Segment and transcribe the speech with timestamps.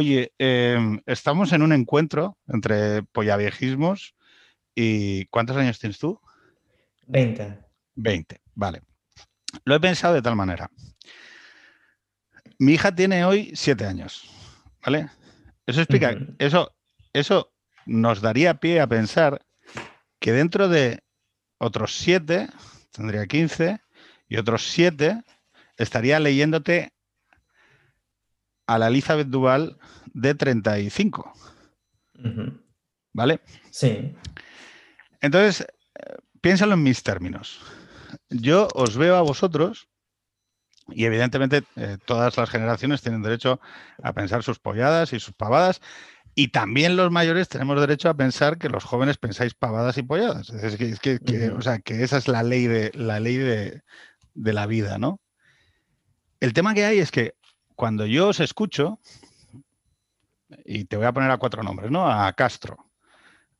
[0.00, 4.14] Oye, em, estamos en un encuentro entre pollaviejismos
[4.74, 6.18] y ¿cuántos años tienes tú?
[7.06, 7.58] 20.
[7.96, 8.80] 20, vale.
[9.66, 10.70] Lo he pensado de tal manera.
[12.58, 14.24] Mi hija tiene hoy 7 años,
[14.82, 15.10] ¿vale?
[15.66, 16.74] Eso explica, eso,
[17.12, 17.52] eso
[17.84, 19.44] nos daría pie a pensar
[20.18, 21.02] que dentro de
[21.58, 22.48] otros 7,
[22.90, 23.82] tendría 15,
[24.30, 25.22] y otros 7,
[25.76, 26.94] estaría leyéndote
[28.70, 29.78] a la Elizabeth Duval
[30.14, 31.32] de 35.
[33.12, 33.40] ¿Vale?
[33.72, 34.14] Sí.
[35.20, 35.66] Entonces,
[35.98, 37.60] eh, piénsalo en mis términos.
[38.28, 39.88] Yo os veo a vosotros
[40.88, 43.60] y evidentemente eh, todas las generaciones tienen derecho
[44.04, 45.80] a pensar sus polladas y sus pavadas
[46.36, 50.50] y también los mayores tenemos derecho a pensar que los jóvenes pensáis pavadas y polladas.
[50.50, 53.82] Es que, o sea, que esa es la ley de la ley de,
[54.34, 55.20] de la vida, ¿no?
[56.38, 57.34] El tema que hay es que
[57.80, 59.00] cuando yo os escucho,
[60.66, 62.10] y te voy a poner a cuatro nombres, ¿no?
[62.10, 62.76] A Castro,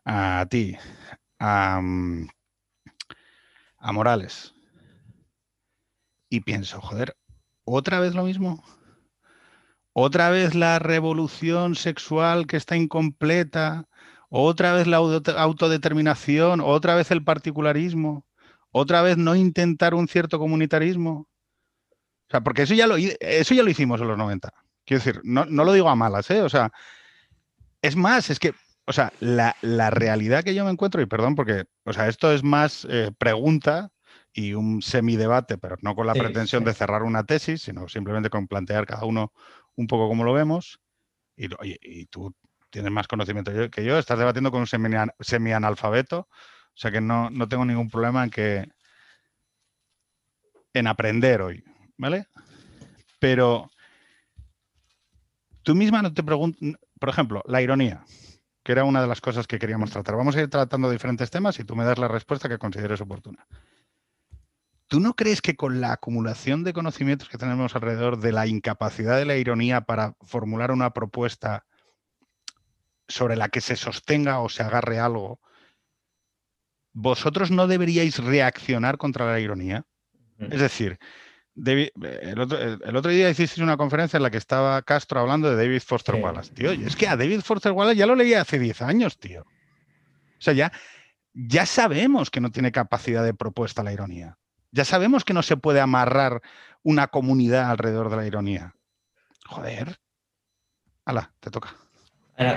[0.05, 0.77] a ti,
[1.39, 2.29] a, mm,
[3.79, 4.53] a Morales,
[6.29, 7.17] y pienso, joder,
[7.65, 8.63] ¿otra vez lo mismo?
[9.95, 13.89] ¿Otra vez la revolución sexual que está incompleta?
[14.29, 16.61] ¿Otra vez la autodeterminación?
[16.61, 18.27] ¿Otra vez el particularismo?
[18.71, 21.30] ¿Otra vez no intentar un cierto comunitarismo?
[22.31, 24.53] O sea, porque eso ya lo, eso ya lo hicimos en los 90.
[24.85, 26.43] Quiero decir, no, lo digo a malas, ¿eh?
[26.43, 26.71] O sea,
[27.83, 28.55] es más, es que,
[28.87, 29.57] o sea, la,
[29.91, 33.91] realidad que yo me encuentro, y perdón, porque, o sea, esto es más eh, pregunta
[34.33, 38.47] y un semidebate, pero no con la pretensión de cerrar una tesis, sino simplemente con
[38.47, 39.33] plantear cada uno
[39.75, 40.81] un poco cómo lo vemos.
[41.37, 41.49] Y,
[41.83, 42.33] y tú
[42.71, 44.69] tienes más conocimiento que yo, estás debatiendo con un
[45.19, 48.69] semi-analfabeto, o sea que no, no tengo ningún problema en que
[50.75, 51.65] en aprender hoy.
[52.01, 52.27] ¿Vale?
[53.19, 53.71] Pero
[55.63, 56.61] tú misma no te preguntas,
[56.99, 58.05] por ejemplo, la ironía,
[58.65, 60.17] que era una de las cosas que queríamos tratar.
[60.17, 63.47] Vamos a ir tratando diferentes temas y tú me das la respuesta que consideres oportuna.
[64.87, 69.19] ¿Tú no crees que con la acumulación de conocimientos que tenemos alrededor de la incapacidad
[69.19, 71.67] de la ironía para formular una propuesta
[73.07, 75.39] sobre la que se sostenga o se agarre algo,
[76.93, 79.85] vosotros no deberíais reaccionar contra la ironía?
[80.39, 80.99] Es decir,
[81.57, 86.15] el, otro, día hiciste una conferencia en la que estaba Castro hablando de David Foster
[86.15, 86.71] Wallace, tío.
[86.71, 89.43] Es que a David Foster Wallace ya lo leía hace 10 años, tío.
[89.43, 90.73] O sea, ya,
[91.35, 94.39] ya sabemos que no tiene capacidad de propuesta la ironía.
[94.73, 96.41] Ya sabemos que no se puede amarrar
[96.83, 98.75] una comunidad alrededor de la ironía.
[99.47, 99.99] Joder.
[101.05, 101.75] Hala, te toca.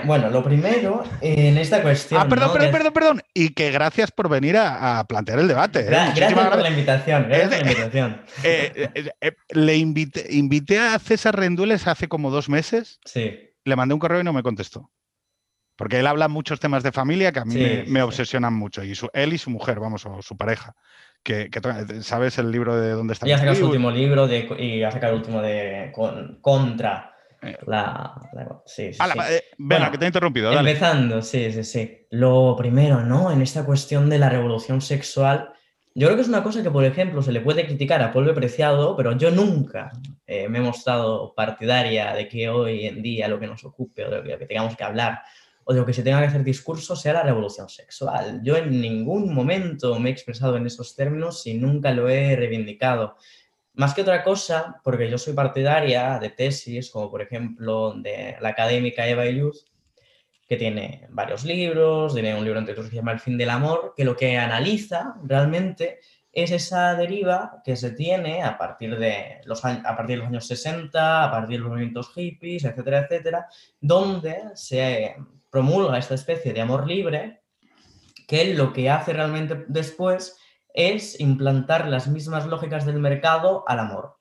[0.04, 2.20] Bueno, lo primero en esta cuestión.
[2.20, 3.22] Ah, perdón, perdón, perdón, perdón.
[3.34, 5.80] Y que gracias por venir a, plantear el debate.
[5.80, 5.86] ¿eh?
[5.86, 7.26] Gracias, por la invitación.
[7.28, 8.20] Gracias por la invitación.
[8.44, 12.98] Eh, eh, le invité, invité, a César Rendueles hace como dos meses.
[13.04, 13.52] Sí.
[13.64, 14.90] Le mandé un correo y no me contestó.
[15.76, 17.56] Porque él habla muchos temas de familia que a mí
[17.86, 18.84] me, obsesionan mucho.
[18.84, 20.74] Y su, él y su mujer, vamos, o su pareja.
[21.22, 21.50] Que,
[22.02, 23.26] ¿Sabes el libro de dónde está?
[23.26, 25.92] Y ha sacado su último libro de, y ha sacado el último de
[26.40, 27.13] Contra
[27.44, 28.14] eh, la,
[28.66, 29.42] sí, sí, eh,
[29.90, 30.52] que te he interrumpido.
[30.52, 32.06] Empezando, sí, sí, sí.
[32.10, 33.30] Lo primero, ¿no?
[33.30, 35.50] En esta cuestión de la revolución sexual,
[35.94, 38.34] yo creo que es una cosa que, por ejemplo, se le puede criticar a Polvo
[38.34, 39.92] Preciado, pero yo nunca
[40.26, 44.10] eh, me he mostrado partidaria de que hoy en día lo que nos ocupe o
[44.10, 45.22] de lo que tengamos que hablar
[45.64, 48.40] o de lo que se tenga que hacer discurso sea la revolución sexual.
[48.42, 53.16] Yo en ningún momento me he expresado en esos términos y nunca lo he reivindicado.
[53.74, 58.50] Más que otra cosa, porque yo soy partidaria de tesis, como por ejemplo de la
[58.50, 59.66] académica Eva Illuz,
[60.48, 63.50] que tiene varios libros, tiene un libro entre otros que se llama El fin del
[63.50, 65.98] amor, que lo que analiza realmente
[66.30, 70.46] es esa deriva que se tiene a partir de los, a partir de los años
[70.46, 73.46] 60, a partir de los movimientos hippies, etcétera, etcétera,
[73.80, 75.16] donde se
[75.50, 77.42] promulga esta especie de amor libre,
[78.26, 80.36] que lo que hace realmente después
[80.74, 84.16] es implantar las mismas lógicas del mercado al amor,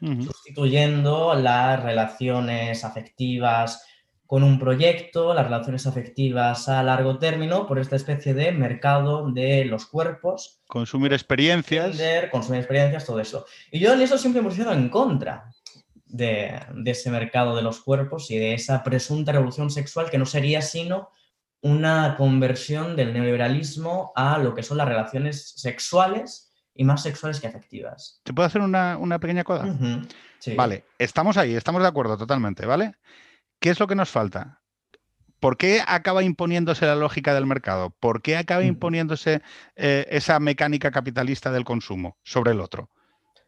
[0.00, 3.86] sustituyendo las relaciones afectivas
[4.26, 9.66] con un proyecto, las relaciones afectivas a largo término, por esta especie de mercado de
[9.66, 10.62] los cuerpos.
[10.66, 11.98] Consumir experiencias.
[12.30, 13.44] consumir experiencias, todo eso.
[13.70, 15.52] Y yo en eso siempre hemos sido en contra
[16.06, 20.26] de, de ese mercado de los cuerpos y de esa presunta revolución sexual que no
[20.26, 21.10] sería sino
[21.62, 27.46] una conversión del neoliberalismo a lo que son las relaciones sexuales y más sexuales que
[27.46, 28.20] afectivas.
[28.24, 29.76] ¿Te puedo hacer una, pequeña coda?
[30.56, 32.94] Vale, estamos ahí, estamos de acuerdo totalmente, ¿vale?
[33.58, 34.62] ¿Qué es lo que nos falta?
[35.38, 37.90] ¿Por qué acaba imponiéndose la lógica del mercado?
[37.90, 39.42] ¿Por qué acaba imponiéndose
[39.76, 42.90] eh, esa mecánica capitalista del consumo sobre el otro?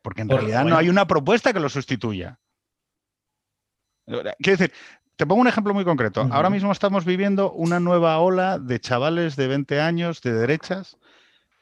[0.02, 2.38] Porque en realidad no hay una propuesta que lo sustituya.
[4.04, 4.72] Quiero decir,
[5.16, 6.28] te pongo un ejemplo muy concreto.
[6.30, 10.96] Ahora mismo estamos viviendo una nueva ola de chavales de 20 años de derechas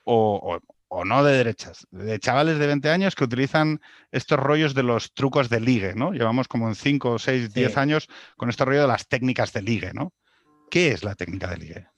[0.04, 0.58] o,
[1.04, 3.80] no de derechas, de chavales de 20 años que utilizan
[4.12, 6.12] estos rollos de los trucos de ligue, ¿no?
[6.12, 9.92] Llevamos como en 5, 6, 10 años con este rollo de las técnicas de ligue,
[9.94, 10.12] ¿no?
[10.70, 11.88] ¿Qué es la técnica de ligue?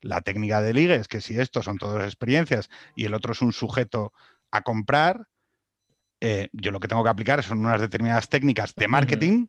[0.00, 3.42] La técnica de ligue es que si estos son todas experiencias y el otro es
[3.42, 4.12] un sujeto
[4.50, 5.26] a comprar,
[6.20, 9.46] eh, yo lo que tengo que aplicar son unas determinadas técnicas de marketing,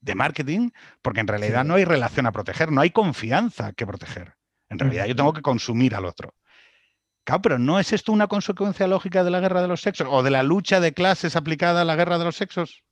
[0.00, 0.70] de marketing,
[1.02, 4.34] porque en realidad no hay relación a proteger, no hay confianza que proteger.
[4.68, 6.34] En realidad yo tengo que consumir al otro.
[7.24, 10.22] Claro, pero ¿no es esto una consecuencia lógica de la guerra de los sexos o
[10.22, 12.82] de la lucha de clases aplicada a la guerra de los sexos?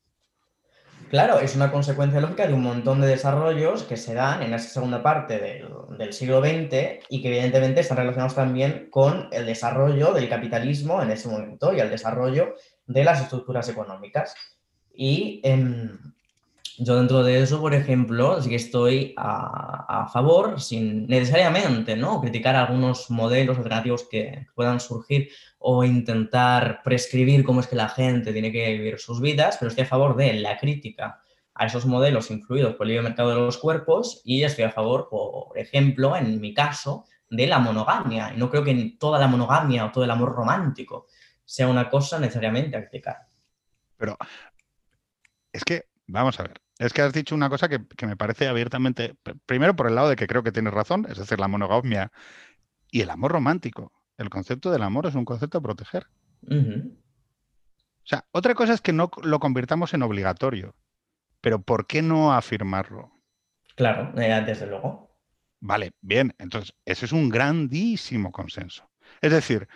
[1.10, 4.68] Claro, es una consecuencia lógica de un montón de desarrollos que se dan en esa
[4.68, 10.28] segunda parte del, siglo XX y que evidentemente están relacionados también con el desarrollo del
[10.28, 12.54] capitalismo en ese momento y el desarrollo
[12.86, 14.34] de las estructuras económicas.
[14.92, 15.98] Y em,
[16.78, 22.20] yo dentro de eso, por ejemplo, sí que estoy a, favor, sin necesariamente ¿no?
[22.20, 28.32] criticar algunos modelos alternativos que puedan surgir o intentar prescribir cómo es que la gente
[28.32, 31.20] tiene que vivir sus vidas, pero estoy a favor de la crítica
[31.54, 35.08] a esos modelos influidos por el libre mercado de los cuerpos y estoy a favor,
[35.10, 38.32] por ejemplo, en mi caso, de la monogamia.
[38.32, 41.06] Y no creo que toda la monogamia o todo el amor romántico
[41.44, 43.26] sea una cosa necesariamente a criticar.
[43.96, 44.16] Pero
[45.52, 49.16] es que, vamos a ver, es que has dicho una cosa que, me parece abiertamente,
[49.46, 52.12] primero por el lado de que creo que tienes razón, es decir, la monogamia
[52.90, 53.92] y el amor romántico.
[54.16, 56.06] El concepto del amor es un concepto a proteger.
[56.48, 60.76] O sea, otra cosa es que no lo convirtamos en obligatorio,
[61.40, 63.12] pero ¿por qué no afirmarlo?
[63.74, 65.16] Claro, eh, desde luego.
[65.60, 68.88] Vale, bien, entonces ese es un grandísimo consenso.
[69.20, 69.68] Es decir,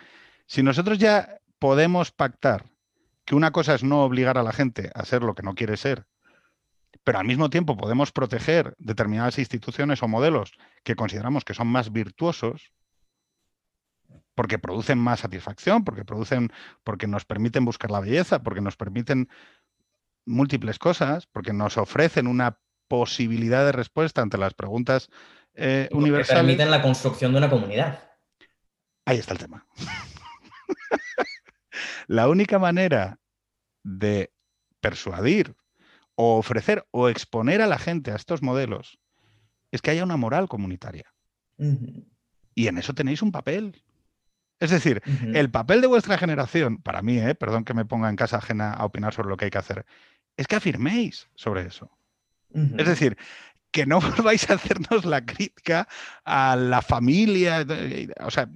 [0.45, 2.65] si nosotros ya podemos pactar
[3.25, 5.77] que una cosa es no obligar a la gente a ser lo que no quiere
[5.77, 6.05] ser
[7.03, 10.53] pero al mismo tiempo podemos proteger determinadas instituciones o modelos
[10.83, 12.71] que consideramos que son más virtuosos
[14.35, 16.51] porque producen más satisfacción, porque producen,
[16.83, 19.29] porque nos permiten buscar la belleza, porque nos permiten
[20.25, 22.57] múltiples cosas, porque nos ofrecen una
[22.87, 25.09] posibilidad de respuesta ante las preguntas
[25.53, 26.43] eh, universales.
[26.43, 28.11] Permiten la construcción de una comunidad.
[29.05, 29.67] Ahí está el tema.
[32.07, 33.19] la única manera
[33.83, 34.31] de
[34.79, 35.55] persuadir
[36.15, 38.99] o ofrecer o exponer a la gente a estos modelos
[39.71, 41.11] es que haya una moral comunitaria.
[42.55, 43.81] Y en eso tenéis un papel.
[44.59, 45.01] Es decir,
[45.33, 47.35] el papel de vuestra generación, para mí, ¿eh?
[47.35, 49.85] perdón que me ponga en casa ajena a opinar sobre lo que hay que hacer,
[50.37, 51.91] es que afirméis sobre eso.
[52.53, 53.17] Es decir,
[53.71, 55.87] que no volváis a hacernos la crítica
[56.23, 57.65] a la familia.
[58.21, 58.49] O sea,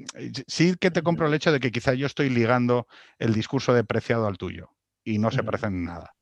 [0.48, 2.88] sí que te compro el hecho de que quizá yo estoy ligando
[3.18, 4.70] el discurso depreciado al tuyo
[5.04, 6.14] y no se parecen en nada.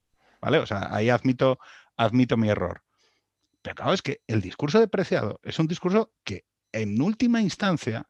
[0.45, 0.59] ¿Vale?
[0.59, 1.57] O sea, ahí admito,
[1.97, 2.83] admito mi error.
[3.63, 8.05] Pero claro, es que el discurso depreciado es un discurso que en última instancia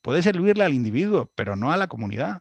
[0.00, 2.40] puede servirle al individuo, pero no a la comunidad.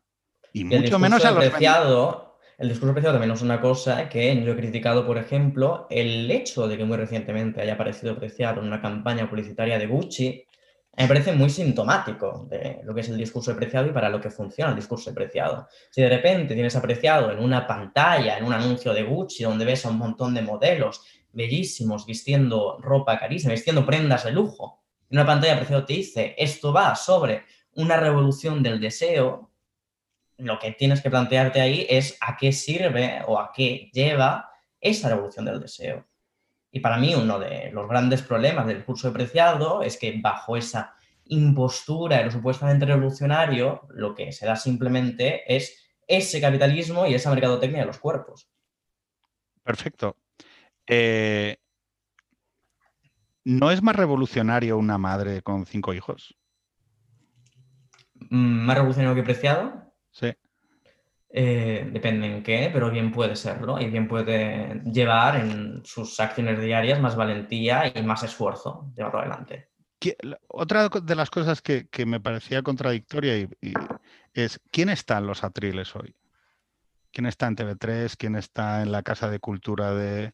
[0.54, 1.46] Y, mucho menos a los...
[1.46, 6.32] Apreciado, el discurso apreciado también es una cosa que yo he criticado, por ejemplo, el
[6.32, 10.46] hecho de que muy recientemente haya aparecido apreciado en una campaña publicitaria de Gucci,
[10.96, 14.30] me parece muy sintomático de lo que es el discurso apreciado y para lo que
[14.30, 15.68] funciona el discurso apreciado.
[15.90, 19.86] Si de repente tienes apreciado en una pantalla, en un anuncio de Gucci, donde ves
[19.86, 25.26] a un montón de modelos bellísimos vistiendo ropa carísima, vistiendo prendas de lujo, en una
[25.26, 27.44] pantalla apreciado te dice, esto va sobre
[27.76, 29.52] una revolución del deseo,
[30.38, 35.10] lo que tienes que plantearte ahí es a qué sirve o a qué lleva esa
[35.10, 36.06] revolución del deseo.
[36.76, 40.58] Y para mí uno de los grandes problemas del curso de preciado es que bajo
[40.58, 47.14] esa impostura de lo supuestamente revolucionario, lo que se da simplemente es ese capitalismo y
[47.14, 48.50] esa mercadotecnia de los cuerpos.
[49.62, 50.18] Perfecto.
[50.88, 51.58] Eh,
[53.44, 56.36] ¿No es más revolucionario una madre con cinco hijos?
[58.16, 59.94] Mm, ¿Más revolucionario que preciado?
[60.10, 60.34] Sí.
[61.36, 66.62] Eh, depende en qué, pero bien puede serlo y bien puede llevar en sus acciones
[66.62, 69.70] diarias más valentía y más esfuerzo llevarlo adelante.
[70.48, 73.50] Otra de las cosas que, me parecía contradictoria
[74.34, 76.16] es quién está en los atriles hoy.
[77.12, 78.14] ¿Quién está en TV3?
[78.16, 80.34] ¿Quién está en la Casa de Cultura de...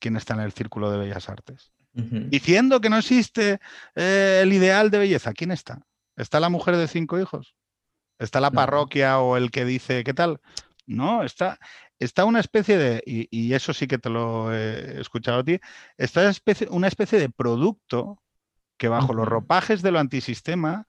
[0.00, 1.72] ¿Quién está en el Círculo de Bellas Artes?
[1.92, 3.58] Diciendo que no existe
[3.94, 5.32] eh, el ideal de belleza.
[5.32, 5.80] ¿Quién está?
[6.14, 7.54] ¿Está la mujer de cinco hijos?
[8.18, 10.40] Está la parroquia o el que dice, ¿qué tal?
[10.86, 11.58] No, está,
[11.98, 15.60] está una especie de, y, eso sí que te lo he escuchado a ti,
[15.98, 16.30] está
[16.70, 18.22] una especie de producto
[18.76, 20.86] que bajo los ropajes de lo antisistema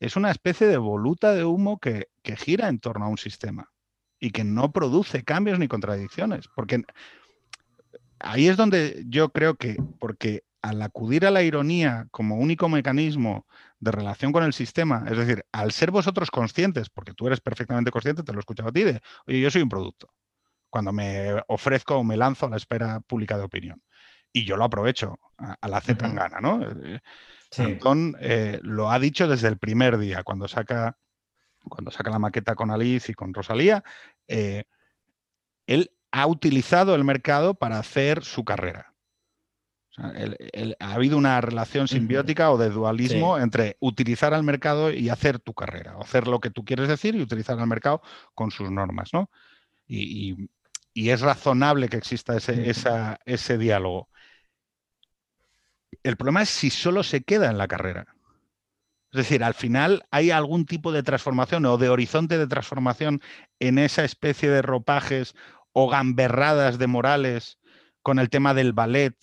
[0.00, 3.72] es una especie de voluta de humo que, que, gira en torno a un sistema
[4.20, 6.48] y que no produce cambios ni contradicciones.
[6.54, 6.82] Porque
[8.20, 13.46] ahí es donde yo creo que, porque al acudir a la ironía como único mecanismo
[13.80, 17.90] de relación con el sistema, es decir, al ser vosotros conscientes, porque tú eres perfectamente
[17.90, 20.12] consciente, te lo he escuchado a ti, de, oye, yo soy un producto,
[20.68, 23.82] cuando me ofrezco o me lanzo a la espera pública de opinión.
[24.32, 26.62] Y yo lo aprovecho a, la Z gana, ¿no?
[26.62, 27.00] Eh,
[27.56, 30.98] Antón eh, lo ha dicho desde el primer día, cuando saca,
[31.60, 33.82] cuando saca la maqueta con Alice y con Rosalía,
[34.26, 34.64] eh,
[35.66, 38.94] él ha utilizado el mercado para hacer su carrera.
[39.98, 45.54] Ha habido una relación simbiótica o de dualismo entre utilizar al mercado y hacer tu
[45.54, 48.00] carrera, o hacer lo que tú quieres decir y utilizar al mercado
[48.34, 49.10] con sus normas.
[49.12, 49.30] ¿no?
[49.86, 50.48] Y,
[50.94, 52.72] es razonable que exista ese,
[53.24, 54.08] ese diálogo.
[56.02, 58.06] El problema es si solo se queda en la carrera.
[59.12, 63.22] Es decir, al final hay algún tipo de transformación o de horizonte de transformación
[63.58, 65.34] en esa especie de ropajes
[65.72, 67.58] o gamberradas de Morales
[68.02, 69.14] con el tema del ballet,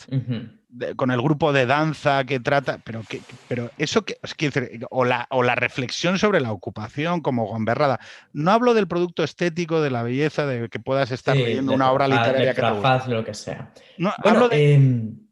[0.96, 5.06] con el grupo de danza que trata, pero, que, pero eso que, es decir, o,
[5.06, 8.00] la, o la reflexión sobre la ocupación como gamberrada.
[8.34, 12.08] No hablo del producto estético, de la belleza, de que puedas estar leyendo una obra
[12.08, 13.72] literaria que te lo que sea.
[13.98, 14.74] No, hablo de...
[14.74, 15.26] Em,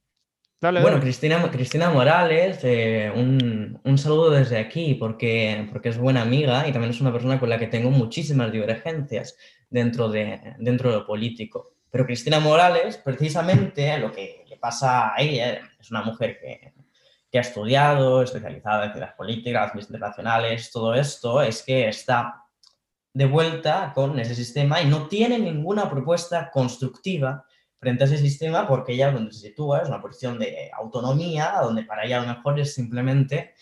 [0.71, 6.71] bueno, Cristina, Cristina Morales, eh, un, saludo desde aquí porque, porque es buena amiga y
[6.71, 9.35] también es una persona con la que tengo muchísimas divergencias
[9.69, 11.73] dentro de, dentro de lo político.
[11.91, 16.73] Pero Cristina Morales, precisamente lo que pasa a ella, es una mujer que,
[17.29, 22.45] que ha estudiado, especializada en ciencias políticas, internacionales, todo esto, es que está
[23.13, 27.45] de vuelta con ese sistema y no tiene ninguna propuesta constructiva
[27.77, 31.83] frente a ese sistema porque ella donde se sitúa es una posición de autonomía, donde
[31.83, 33.53] para ella lo mejor es simplemente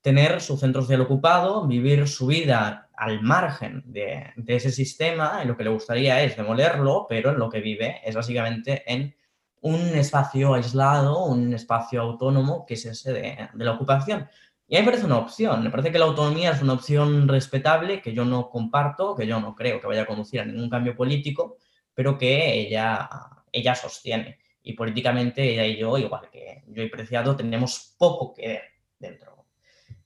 [0.00, 5.56] tener su centro social ocupado, vivir su vida al margen de, ese sistema, y lo
[5.56, 9.14] que le gustaría es demolerlo, pero en lo que vive es básicamente en
[9.60, 14.28] un espacio aislado, un espacio autónomo, que es ese de, la ocupación.
[14.66, 17.26] Y a mí me parece una opción, me parece que la autonomía es una opción
[17.26, 20.68] respetable, que yo no comparto, que yo no creo que vaya a conducir a ningún
[20.68, 21.56] cambio político,
[21.94, 23.08] pero que ella
[23.52, 24.38] ella sostiene.
[24.62, 28.62] Y políticamente ella y yo, igual que yo y Preciado, tenemos poco que ver
[28.98, 29.46] dentro,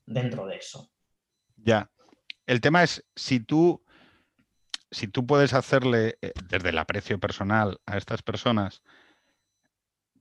[0.06, 0.90] dentro de eso.
[1.56, 1.90] Ya.
[2.46, 3.82] El tema es si tú,
[4.90, 8.82] si tú puedes hacerle eh, desde el aprecio personal a estas personas,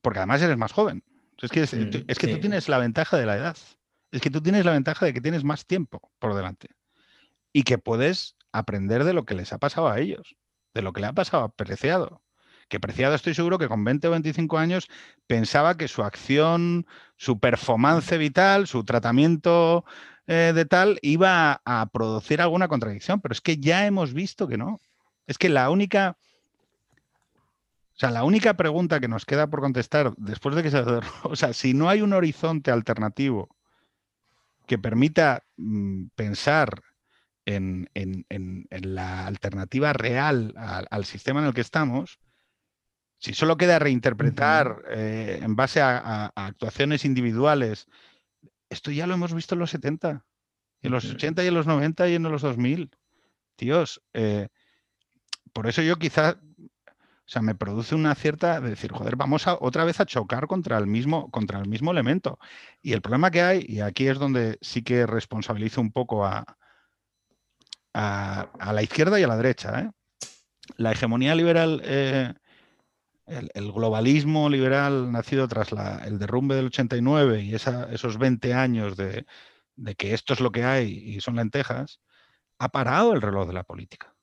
[0.01, 1.03] porque además eres más joven.
[1.41, 1.71] Es que, es,
[2.19, 3.57] que tú tienes la ventaja de la edad.
[4.11, 6.69] Es que tú tienes la ventaja de que tienes más tiempo por delante
[7.51, 10.35] y que puedes aprender de lo que les ha pasado a ellos,
[10.73, 12.21] de lo que le ha pasado a Preciado
[12.71, 14.87] que Preciado estoy seguro que con 20 o 25 años
[15.27, 19.83] pensaba que su acción, su performance vital, su tratamiento
[20.25, 24.57] eh, de tal iba a, producir alguna contradicción, pero es que ya hemos visto que
[24.57, 24.79] no.
[25.27, 26.17] Es que la única...
[28.01, 30.81] O sea, la única pregunta que nos queda por contestar después de que se...
[31.23, 33.55] O sea, si no hay un horizonte alternativo
[34.65, 36.81] que permita mm, pensar
[37.45, 37.87] en,
[38.69, 42.17] la alternativa real al, sistema en el que estamos,
[43.19, 47.85] si solo queda reinterpretar eh, en base a, actuaciones individuales,
[48.71, 50.25] esto ya lo hemos visto en los 70,
[50.81, 52.89] en los 80 y en los 90 y en los 2000.
[53.57, 54.47] Tíos, eh,
[55.53, 56.39] por eso yo quizá,
[57.31, 60.47] o sea, me produce una cierta de decir, joder, vamos a, otra vez a chocar
[60.47, 62.37] contra el, mismo, contra el mismo elemento.
[62.81, 66.57] Y el problema que hay, y aquí es donde sí que responsabilizo un poco a,
[67.93, 69.91] a, la izquierda y a la derecha, ¿eh?
[70.75, 71.81] la hegemonía liberal
[73.25, 75.69] el, globalismo liberal nacido tras
[76.05, 79.25] el derrumbe del 89 y esos 20 años de,
[79.97, 82.01] que esto es lo que hay y son lentejas,
[82.59, 84.13] ha parado el reloj de la política.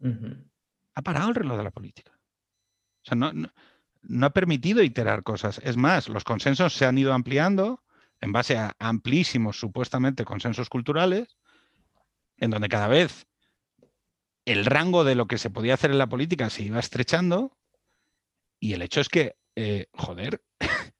[0.94, 2.17] Ha parado el reloj de la política.
[3.08, 5.60] Sea, no, no, ha permitido iterar cosas.
[5.64, 7.82] Es más, los consensos se han ido ampliando
[8.20, 11.36] en base a amplísimos, supuestamente, consensos culturales,
[12.36, 13.26] en donde cada vez
[14.44, 17.58] el rango de lo que se podía hacer en la política se iba estrechando
[18.60, 20.42] y el hecho es que, eh, joder,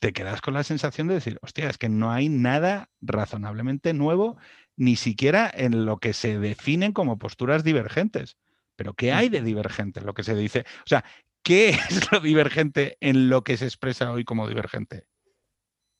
[0.00, 4.36] te quedas con la sensación de decir, hostia, es que no hay nada razonablemente nuevo,
[4.76, 8.36] ni siquiera en lo que se definen como posturas divergentes.
[8.76, 10.64] Pero ¿qué hay de divergente en lo que se dice?
[10.84, 11.04] O sea,
[11.42, 15.06] ¿qué es lo divergente en lo que se expresa hoy como divergente?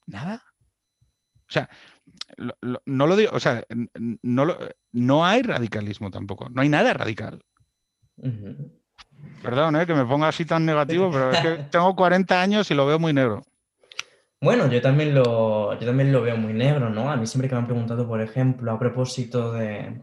[0.06, 0.42] Nada.
[1.49, 1.68] O sea,
[2.87, 3.64] no lo digo, o sea,
[4.23, 4.56] no,
[4.92, 7.42] no hay radicalismo tampoco, no hay nada radical.
[9.42, 9.87] Perdón, ¿eh?
[9.87, 12.99] que me ponga así tan negativo, pero es que tengo 40 años y lo veo
[12.99, 13.42] muy negro.
[14.42, 17.11] Bueno, yo también, lo, yo también lo veo muy negro, ¿no?
[17.11, 20.02] A mí siempre que me han preguntado, por ejemplo, a propósito de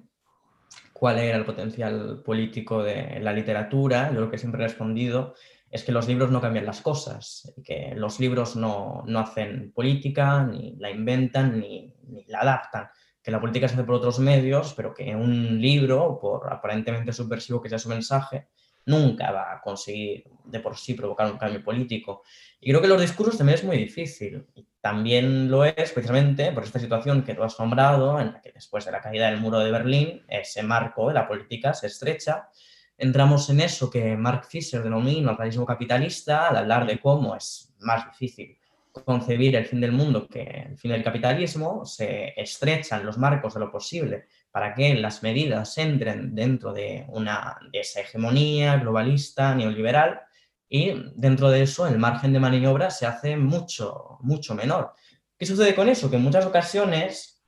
[0.97, 5.35] cuál era el potencial político de la literatura, yo lo que siempre he respondido
[5.69, 10.75] es que los libros no cambian las cosas, que los libros no, hacen política, ni
[10.77, 12.87] la inventan, ni, ni, la adaptan,
[13.21, 17.61] que la política se hace por otros medios, pero que un libro, por aparentemente subversivo
[17.61, 18.47] que sea su mensaje,
[18.87, 22.23] nunca va a conseguir de por sí provocar un cambio político.
[22.59, 24.47] Y creo que los discursos también es muy difícil.
[24.81, 28.85] También lo es precisamente por esta situación que tú has nombrado, en la que después
[28.85, 32.49] de la caída del muro de Berlín, ese marco de la política se estrecha.
[32.97, 37.75] Entramos en eso que Mark Fisher denomina el realismo capitalista, al hablar de cómo es
[37.79, 38.57] más difícil
[39.05, 43.59] concebir el fin del mundo que el fin del capitalismo, se estrechan los marcos de
[43.59, 44.25] lo posible
[44.57, 50.21] para que las medidas entren dentro de, una, de esa hegemonía globalista, neoliberal,
[50.67, 54.95] y dentro de eso el margen de maniobra se hace mucho, mucho menor.
[55.37, 56.09] ¿Qué sucede con eso?
[56.09, 57.39] Que en muchas ocasiones,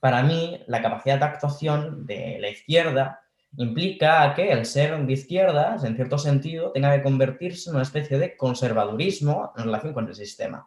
[0.00, 3.20] para mí, la capacidad de actuación de la izquierda
[3.58, 8.18] implica que el ser de izquierdas, en cierto sentido, tenga que convertirse en una especie
[8.18, 10.66] de conservadurismo en relación con el sistema.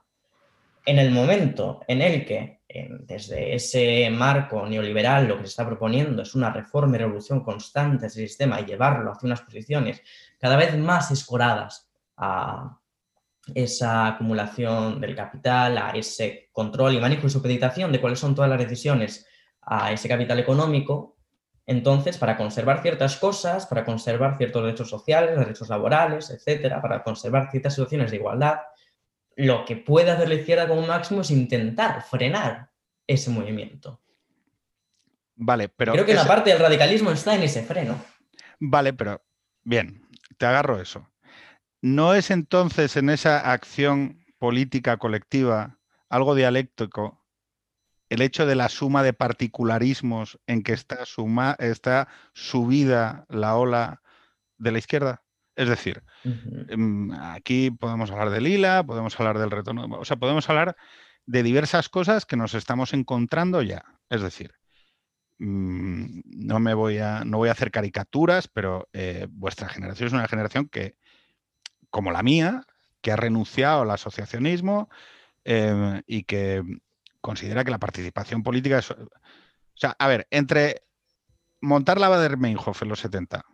[0.86, 2.62] En el momento en el que,
[3.02, 8.04] desde ese marco neoliberal, lo que se está proponiendo es una reforma y revolución constante
[8.04, 10.02] del sistema y llevarlo hacia unas posiciones
[10.40, 12.80] cada vez más escoradas a
[13.54, 18.50] esa acumulación del capital, a ese control y manejo y supeditación de cuáles son todas
[18.50, 19.28] las decisiones
[19.62, 21.16] a ese capital económico,
[21.68, 27.50] entonces, para conservar ciertas cosas, para conservar ciertos derechos sociales, derechos laborales, etcétera, para conservar
[27.50, 28.60] ciertas situaciones de igualdad,
[29.36, 32.72] lo que puede hacer la izquierda como máximo es intentar frenar
[33.08, 34.02] ese movimiento.
[35.36, 35.94] Vale, pero.
[35.94, 38.04] Creo que la parte del radicalismo está en ese freno.
[38.60, 39.22] Vale, pero
[39.64, 40.08] bien,
[40.38, 41.10] te agarro eso.
[41.82, 45.78] ¿No es entonces en esa acción política colectiva
[46.10, 47.26] algo dialéctico
[48.10, 54.02] el hecho de la suma de particularismos en que está, suma, está subida la ola
[54.58, 55.25] de la izquierda?
[55.56, 60.50] Es decir, em, aquí podemos hablar de Lila, podemos hablar del retorno, o sea, podemos
[60.50, 60.76] hablar
[61.26, 63.84] de diversas cosas que nos estamos encontrando ya.
[64.10, 64.54] Es decir,
[65.40, 70.14] mm, no me voy a, no voy a hacer caricaturas, pero eh, vuestra generación es
[70.14, 70.98] una generación que,
[71.90, 72.64] como la mía,
[73.02, 74.90] que ha renunciado al asociacionismo
[75.46, 76.64] em, y que
[77.22, 78.92] considera que la participación política es...
[78.92, 78.98] O
[79.78, 80.84] sea, a ver, entre
[81.62, 83.46] montar la Bader-Meinhof en los 70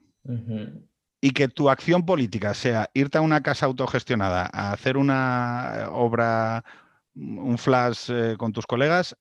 [1.21, 6.65] y que tu acción política sea irte a una casa autogestionada a hacer una obra,
[7.13, 9.15] un flash eh, con tus colegas,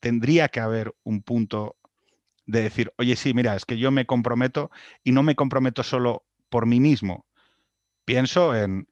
[0.00, 1.76] tendría que haber un punto
[2.46, 4.70] de decir, oye, sí, mira, es que yo me comprometo
[5.02, 7.24] y no me comprometo solo por mí mismo.
[8.04, 8.88] Pienso en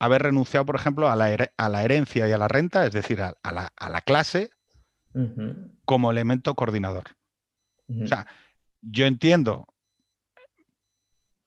[0.00, 4.00] haber renunciado, por ejemplo, a la, herencia y a la renta, es decir, a, la,
[4.00, 4.50] clase,
[5.84, 7.16] como elemento coordinador.
[8.02, 8.26] O sea,
[8.80, 9.66] yo entiendo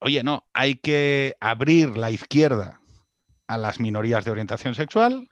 [0.02, 2.82] oye, no, hay que abrir la izquierda
[3.48, 5.30] a las minorías de orientación sexual,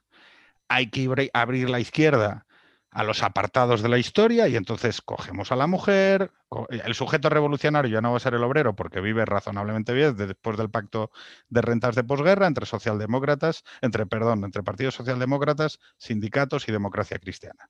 [0.67, 2.45] hay que abrir la izquierda
[2.91, 6.31] a los apartados de la historia y entonces cogemos a la mujer,
[6.69, 10.57] el sujeto revolucionario ya no va a ser el obrero porque vive razonablemente bien después
[10.57, 11.11] del pacto
[11.49, 17.69] de rentas de posguerra entre socialdemócratas, entre, perdón, entre partidos socialdemócratas, sindicatos y democracia cristiana.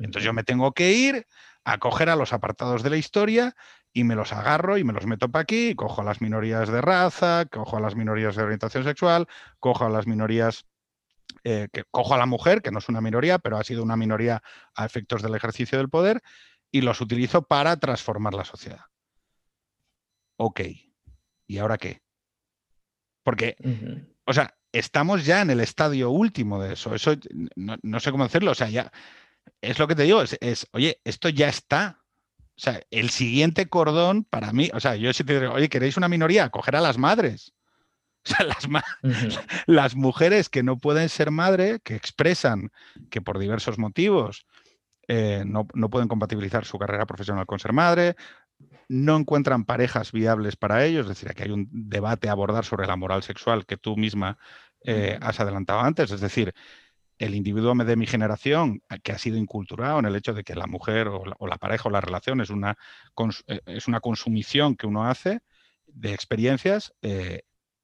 [0.00, 1.26] Entonces yo me tengo que ir
[1.64, 3.54] a coger a los apartados de la historia
[3.92, 6.80] y me los agarro y me los meto para aquí, cojo a las minorías de
[6.80, 9.28] raza, cojo a las minorías de orientación sexual,
[9.60, 10.64] cojo a las minorías,
[11.44, 13.96] eh, que, cojo a la mujer, que no es una minoría, pero ha sido una
[13.96, 14.42] minoría
[14.74, 16.22] a efectos del ejercicio del poder,
[16.70, 18.86] y los utilizo para transformar la sociedad.
[20.36, 20.60] Ok,
[21.46, 22.00] ¿y ahora qué?
[23.22, 23.56] Porque,
[24.24, 26.94] o sea, estamos ya en el estadio último de eso.
[26.94, 27.14] Eso
[27.54, 28.50] no, no sé cómo decirlo.
[28.50, 28.90] O sea, ya
[29.62, 32.00] es lo que te digo, es, oye, esto ya está.
[32.54, 35.96] O sea, el siguiente cordón para mí, o sea, yo si te digo, oye, ¿queréis
[35.96, 36.50] una minoría?
[36.50, 37.54] Coger a las madres.
[38.24, 38.68] O sea, las,
[39.66, 42.70] las mujeres que no pueden ser madre, que expresan
[43.10, 44.46] que por diversos motivos
[45.08, 48.14] eh, no, pueden compatibilizar su carrera profesional con ser madre,
[48.88, 52.86] no encuentran parejas viables para ellos, es decir, aquí hay un debate a abordar sobre
[52.86, 54.38] la moral sexual que tú misma
[54.84, 56.54] eh, has adelantado antes, es decir,
[57.22, 60.66] el individuo de mi generación que ha sido inculturado en el hecho de que la
[60.66, 62.76] mujer o la, pareja o la relación es una,
[63.46, 65.40] eh, es una consumición que uno hace
[65.86, 67.42] de experiencias, eh,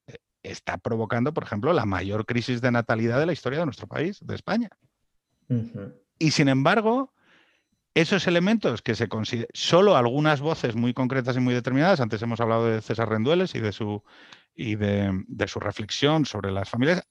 [0.09, 3.87] eh, está provocando, por ejemplo, la mayor crisis de natalidad de la historia de nuestro
[3.87, 4.71] país, de España.
[6.19, 7.15] Y sin embargo,
[7.95, 12.41] esos elementos que se consideran, solo algunas voces muy concretas y muy determinadas, antes hemos
[12.41, 14.03] hablado de César Rendueles y de su,
[14.55, 17.07] y de, su reflexión sobre las familias,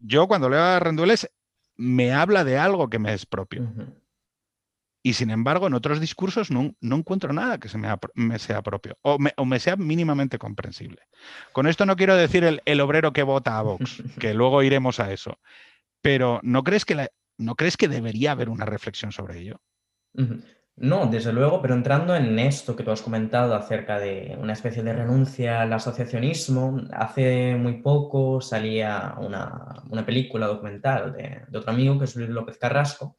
[0.00, 1.30] yo cuando leo a Rendueles
[1.76, 3.72] me habla de algo que me es propio.
[5.02, 9.18] Y sin embargo, en otros discursos no, encuentro nada que se me, sea propio o
[9.18, 11.02] me, sea mínimamente comprensible.
[11.52, 15.12] Con esto no quiero decir el, obrero que vota a Vox, que luego iremos a
[15.12, 15.38] eso.
[16.02, 17.08] Pero ¿no crees que,
[17.38, 19.60] ¿no crees que debería haber una reflexión sobre ello?
[20.80, 24.84] No, desde luego, pero entrando en esto que tú has comentado acerca de una especie
[24.84, 31.98] de renuncia al asociacionismo, hace muy poco salía una, película documental de, de, otro amigo,
[31.98, 33.16] que es Luis López Carrasco,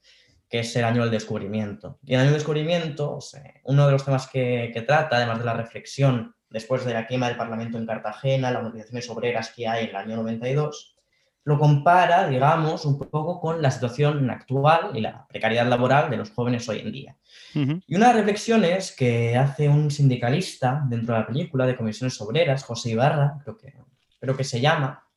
[0.49, 1.99] que es el año del descubrimiento.
[2.03, 3.19] Y el año del descubrimiento,
[3.65, 7.37] uno de los temas que, trata, además de la reflexión después de la quema del
[7.37, 10.97] Parlamento en Cartagena, las organizaciones obreras que hay en el año 92,
[11.43, 16.31] lo compara, digamos, un poco con la situación actual y la precariedad laboral de los
[16.31, 17.17] jóvenes hoy en día.
[17.53, 22.19] Y una de las reflexiones que hace un sindicalista dentro de la película de comisiones
[22.21, 23.73] obreras, José Ibarra, creo que,
[24.19, 25.07] creo que se llama,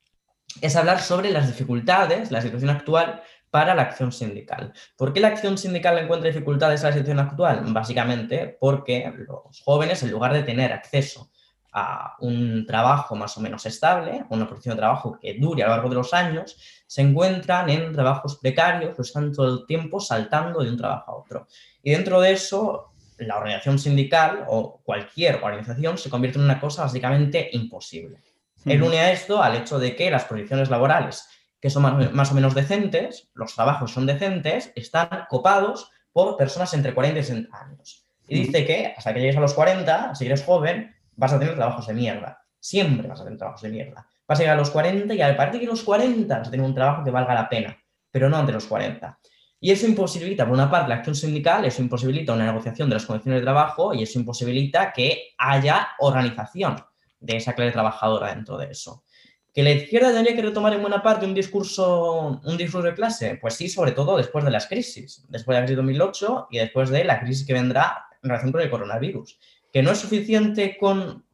[0.61, 4.73] es hablar sobre las dificultades, la situación actual para la acción sindical.
[4.97, 7.63] ¿Por qué la acción sindical encuentra dificultades en la situación actual?
[7.67, 11.29] Básicamente porque los jóvenes, en lugar de tener acceso
[11.73, 15.73] a un trabajo más o menos estable, una posición de trabajo que dure a lo
[15.73, 20.61] largo de los años, se encuentran en trabajos precarios, o están todo el tiempo saltando
[20.61, 21.47] de un trabajo a otro.
[21.81, 26.83] Y dentro de eso, la organización sindical o cualquier organización se convierte en una cosa
[26.83, 28.21] básicamente imposible.
[28.65, 31.27] Él une a esto al hecho de que las condiciones laborales
[31.63, 36.93] que son más, o menos decentes, los trabajos son decentes, están copados por personas entre
[36.93, 38.05] 40 y 60 años.
[38.27, 41.55] Y dice que hasta que llegues a los 40, si eres joven, vas a tener
[41.55, 42.39] trabajos de mierda.
[42.59, 44.07] Siempre vas a tener trabajos de mierda.
[44.27, 46.65] Vas a llegar a los 40 y a partir de los 40 vas a tener
[46.65, 47.77] un trabajo que valga la pena,
[48.09, 49.19] pero no ante los 40.
[49.59, 53.05] Y eso imposibilita, por una parte, la acción sindical, eso imposibilita una negociación de las
[53.05, 56.83] condiciones de trabajo y eso imposibilita que haya organización
[57.19, 59.05] de esa clase trabajadora dentro de eso.
[59.53, 63.37] ¿Que la izquierda tendría que retomar en buena parte un discurso, un discurso de clase?
[63.39, 66.57] Pues sí, sobre todo después de las crisis, después de la crisis de 2008 y
[66.57, 69.39] después de la crisis que vendrá en relación con el coronavirus.
[69.73, 71.25] Que no es suficiente con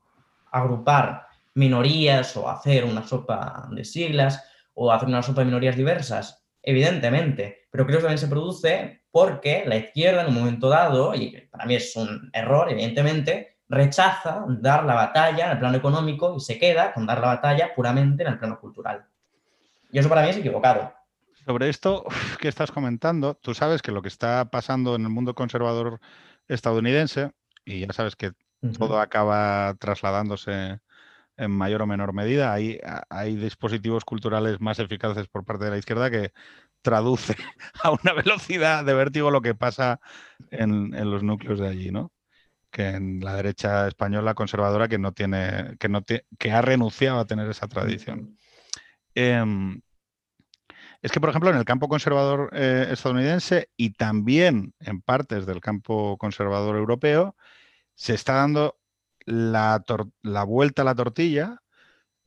[0.51, 6.43] agrupar minorías o hacer una sopa de siglas o hacer una sopa de minorías diversas,
[6.63, 11.47] evidentemente, pero creo que también se produce porque la izquierda en un momento dado, y
[11.51, 16.39] para mí es un error, evidentemente, rechaza dar la batalla en el plano económico y
[16.39, 19.05] se queda con dar la batalla puramente en el plano cultural.
[19.91, 20.93] Y eso para mí es equivocado.
[21.45, 22.05] Sobre esto
[22.39, 25.99] que estás comentando, tú sabes que lo que está pasando en el mundo conservador
[26.47, 27.31] estadounidense,
[27.69, 28.31] y ya sabes que
[28.77, 30.79] todo acaba trasladándose
[31.37, 32.79] en mayor o menor medida, hay,
[33.09, 36.33] hay dispositivos culturales más eficaces por parte de la izquierda que
[36.81, 37.35] traduce
[37.83, 40.01] a una velocidad de vértigo lo que pasa
[40.51, 42.11] en, en los núcleos de allí, ¿no?
[42.71, 47.25] que en la derecha española conservadora que no tiene, que no que ha renunciado a
[47.25, 48.37] tener esa tradición.
[49.15, 49.81] Em,
[51.01, 55.61] es que, por ejemplo, en el campo conservador eh, estadounidense y también en partes del
[55.61, 57.35] campo conservador europeo,
[57.99, 58.79] se está dando
[59.25, 59.83] la,
[60.47, 61.61] vuelta a la tortilla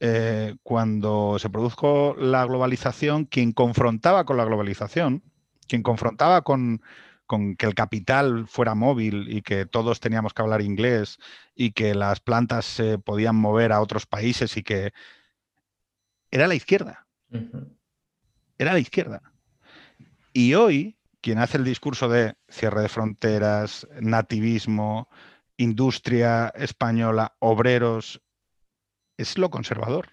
[0.00, 5.22] eh, cuando se produjo la globalización, quien confrontaba con la globalización,
[5.66, 6.82] quien confrontaba con,
[7.24, 11.16] con que el capital fuera móvil y que todos teníamos que hablar inglés
[11.54, 14.92] y que las plantas se podían mover a otros países y que
[16.30, 17.06] era la izquierda.
[18.58, 19.22] Era la izquierda.
[20.34, 25.08] Y hoy, quien hace el discurso de cierre de fronteras, nativismo,
[25.62, 28.22] industria española, obreros,
[29.16, 30.10] es lo conservador.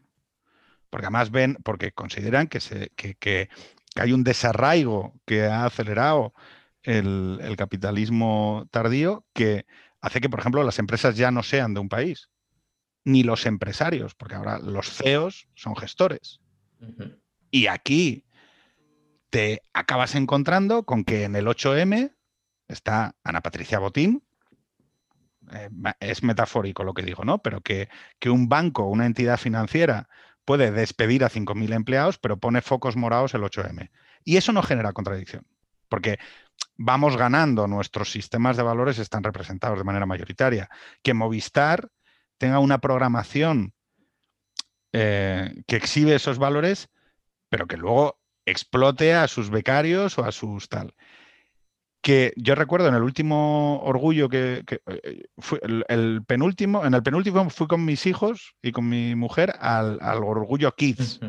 [0.90, 3.50] Porque además ven, porque consideran que, se, que
[3.96, 6.34] hay un desarraigo que ha acelerado
[6.84, 9.66] el, capitalismo tardío que
[10.02, 12.30] hace que, por ejemplo, las empresas ya no sean de un país,
[13.04, 16.40] ni los empresarios, porque ahora los CEOs son gestores.
[17.52, 18.26] Y aquí
[19.30, 22.16] te acabas encontrando con que en el 8M
[22.68, 24.24] está Ana Patricia Botín,
[25.54, 27.42] eh, es metafórico lo que digo, ¿no?
[27.42, 30.10] Pero que, que un banco, una entidad financiera
[30.46, 33.92] puede despedir a 5.000 empleados, pero pone focos morados el 8M.
[34.24, 35.46] Y eso no genera contradicción,
[35.88, 36.20] porque
[36.76, 40.70] vamos ganando, nuestros sistemas de valores están representados de manera mayoritaria.
[41.04, 41.90] Que Movistar
[42.38, 43.74] tenga una programación
[44.92, 46.90] eh, que exhibe esos valores,
[47.50, 50.96] pero que luego explote a sus becarios o a sus tal.
[52.02, 57.50] Que yo recuerdo en el último orgullo que, eh, fue el, penúltimo, en el penúltimo
[57.50, 61.20] fui con mis hijos y con mi mujer al, al orgullo Kids.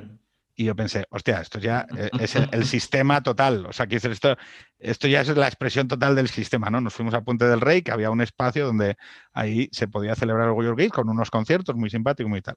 [0.61, 3.65] Y yo pensé, hostia, esto ya eh, es el, sistema total.
[3.65, 4.37] O sea, que esto,
[4.79, 6.83] esto ya es la expresión total del sistema, ¿no?
[6.83, 8.97] Nos fuimos a Puente del Rey, que había un espacio donde
[9.33, 12.57] ahí se podía celebrar el Orgullo Gay con unos conciertos muy simpáticos, muy tal.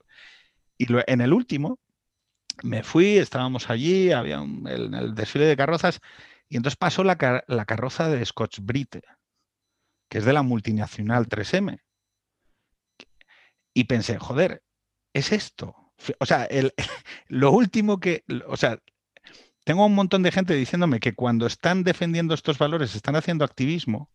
[0.77, 1.79] Y en el último
[2.61, 6.01] me fui, estábamos allí, había el, desfile de carrozas
[6.53, 9.01] Y entonces pasó la, carroza de Scotch Brite,
[10.07, 11.81] que es de la multinacional 3M.
[13.73, 14.61] Y pensé, joder,
[15.13, 15.75] es esto.
[16.19, 16.47] O sea,
[17.27, 18.77] lo último que, o sea,
[19.63, 24.11] tengo un montón de gente diciéndome que cuando están defendiendo estos valores están haciendo activismo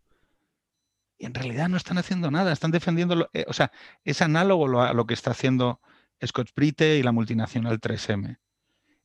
[1.18, 3.72] y en realidad no están haciendo nada, están defendiendo, eh, o sea,
[4.04, 5.80] es análogo a lo que está haciendo
[6.24, 8.38] Scotch Brite y la multinacional 3M.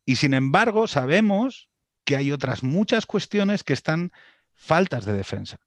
[0.06, 1.67] Y sin embargo, sabemos
[2.04, 4.12] que hay otras muchas cuestiones que están
[4.54, 5.60] faltas de defensa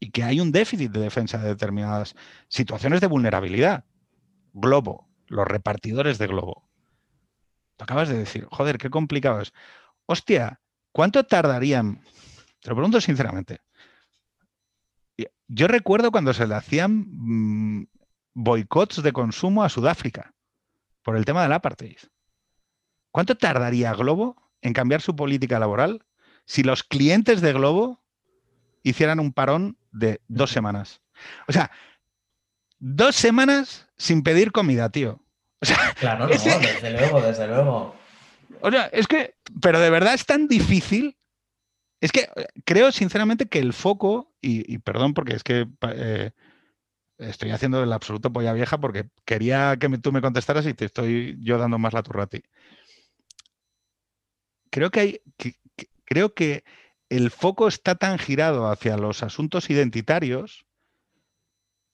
[0.00, 2.14] y que hay un déficit de defensa de determinadas
[2.48, 3.84] situaciones de vulnerabilidad.
[4.52, 6.68] Globo, los repartidores de globo.
[7.76, 9.52] Tú acabas de decir, joder, qué complicado es.
[10.06, 10.60] Hostia,
[10.92, 12.02] ¿cuánto tardarían?
[12.60, 13.60] Te lo pregunto sinceramente.
[15.48, 17.88] Yo recuerdo cuando se le hacían mm,
[18.34, 20.34] boicots de consumo a Sudáfrica
[21.02, 21.98] por el tema del apartheid.
[23.10, 26.04] ¿Cuánto tardaría Globo en cambiar su política laboral
[26.44, 28.02] si los clientes de Globo
[28.82, 31.00] hicieran un parón de dos semanas?
[31.46, 31.70] O sea,
[32.78, 35.20] dos semanas sin pedir comida, tío.
[36.00, 37.96] claro, no, desde luego, desde luego.
[38.60, 41.18] O sea, es que, pero de verdad es tan difícil
[42.00, 46.30] es que eh, creo sinceramente que el foco, y, perdón porque es que eh,
[47.18, 51.36] estoy haciendo el absoluto polla vieja porque quería que tú me contestaras y te estoy
[51.40, 52.42] yo dando más la turra a ti.
[54.70, 54.90] Creo
[56.34, 56.64] que
[57.08, 60.66] el foco está tan girado hacia los asuntos identitarios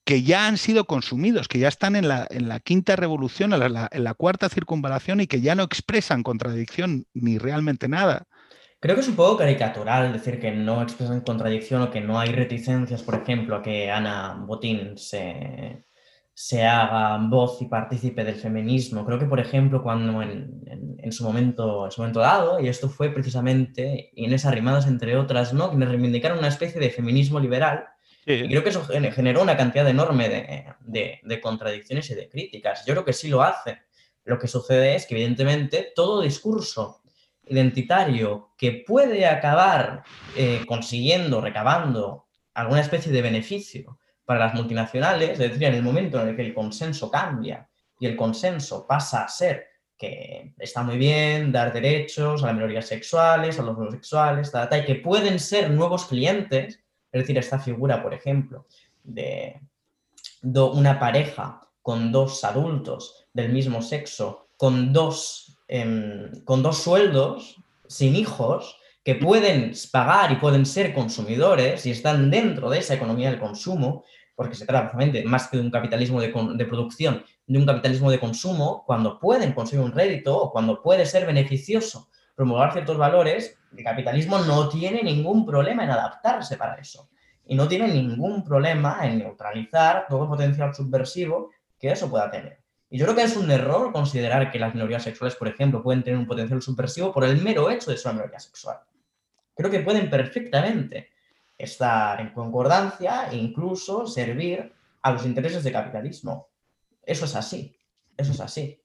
[0.05, 2.27] que ya han sido consumidos, que ya están en la,
[2.63, 8.27] quinta revolución, en la, cuarta circunvalación y que ya no expresan contradicción ni realmente nada.
[8.79, 12.29] Creo que es un poco caricatural decir que no expresan contradicción o que no hay
[12.33, 15.83] reticencias, por ejemplo, a que Ana Botín se,
[16.65, 19.05] haga voz y partícipe del feminismo.
[19.05, 23.09] Creo que, por ejemplo, cuando en, su, momento, en su momento dado, y esto fue
[23.09, 25.69] precisamente Inés Arrimadas, entre otras, ¿no?
[25.69, 27.85] quienes reivindicaron una especie de feminismo liberal,
[28.27, 30.27] y creo que eso generó una cantidad enorme
[30.79, 32.83] de, de contradicciones y de críticas.
[32.85, 33.83] Yo creo que sí lo hace.
[34.23, 37.03] Lo que sucede es que, evidentemente, todo discurso
[37.47, 40.03] identitario que puede acabar
[40.35, 46.21] eh, consiguiendo, recabando alguna especie de beneficio para las multinacionales, es decir, en el momento
[46.21, 47.67] en el que el consenso cambia
[47.99, 52.85] y el consenso pasa a ser que está muy bien dar derechos a las minorías
[52.85, 58.03] sexuales, a los homosexuales, tal, y que pueden ser nuevos clientes, es decir, esta figura,
[58.03, 58.65] por ejemplo,
[59.03, 59.61] de
[60.41, 65.55] una pareja con dos adultos del mismo sexo, con dos
[66.45, 67.55] con dos sueldos,
[67.87, 73.29] sin hijos, que pueden pagar y pueden ser consumidores y están dentro de esa economía
[73.29, 76.29] del consumo, porque se trata precisamente más que de un capitalismo de,
[76.65, 81.27] producción, de un capitalismo de consumo, cuando pueden conseguir un rédito o cuando puede ser
[81.27, 87.07] beneficioso promover ciertos valores, el capitalismo no tiene ningún problema en adaptarse para eso.
[87.45, 92.59] Y no tiene ningún problema en neutralizar todo potencial subversivo que eso pueda tener.
[92.89, 96.03] Y yo creo que es un error considerar que las minorías sexuales, por ejemplo, pueden
[96.03, 98.79] tener un potencial subversivo por el mero hecho de ser una minoría sexual.
[99.55, 101.11] Creo que pueden perfectamente
[101.57, 106.49] estar en concordancia e incluso servir a los intereses de capitalismo.
[107.03, 107.77] Eso es así.
[108.17, 108.81] Eso es así.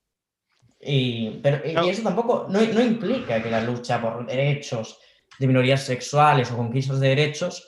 [0.79, 4.99] Y, pero, y eso tampoco no, no implica que la lucha por derechos
[5.37, 7.67] de minorías sexuales o conquistas de derechos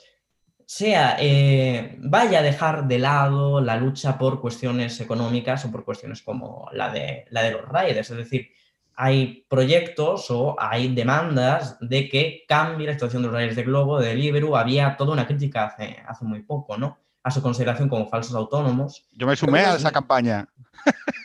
[0.66, 6.22] sea, eh, vaya a dejar de lado la lucha por cuestiones económicas o por cuestiones
[6.22, 8.10] como la de, la de los riders.
[8.10, 8.48] Es decir,
[8.96, 14.00] hay proyectos o hay demandas de que cambie la situación de los riders de Globo,
[14.00, 14.56] de Deliveroo.
[14.56, 16.98] Había toda una crítica hace, hace muy poco, ¿no?
[17.22, 19.06] A su consideración como falsos autónomos.
[19.12, 20.46] Yo me sumé a esa campaña.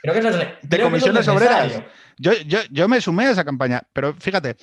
[0.02, 1.82] Creo que eso es, de comisiones obreras.
[2.18, 4.56] Yo, yo, yo me sumé a esa campaña, pero fíjate,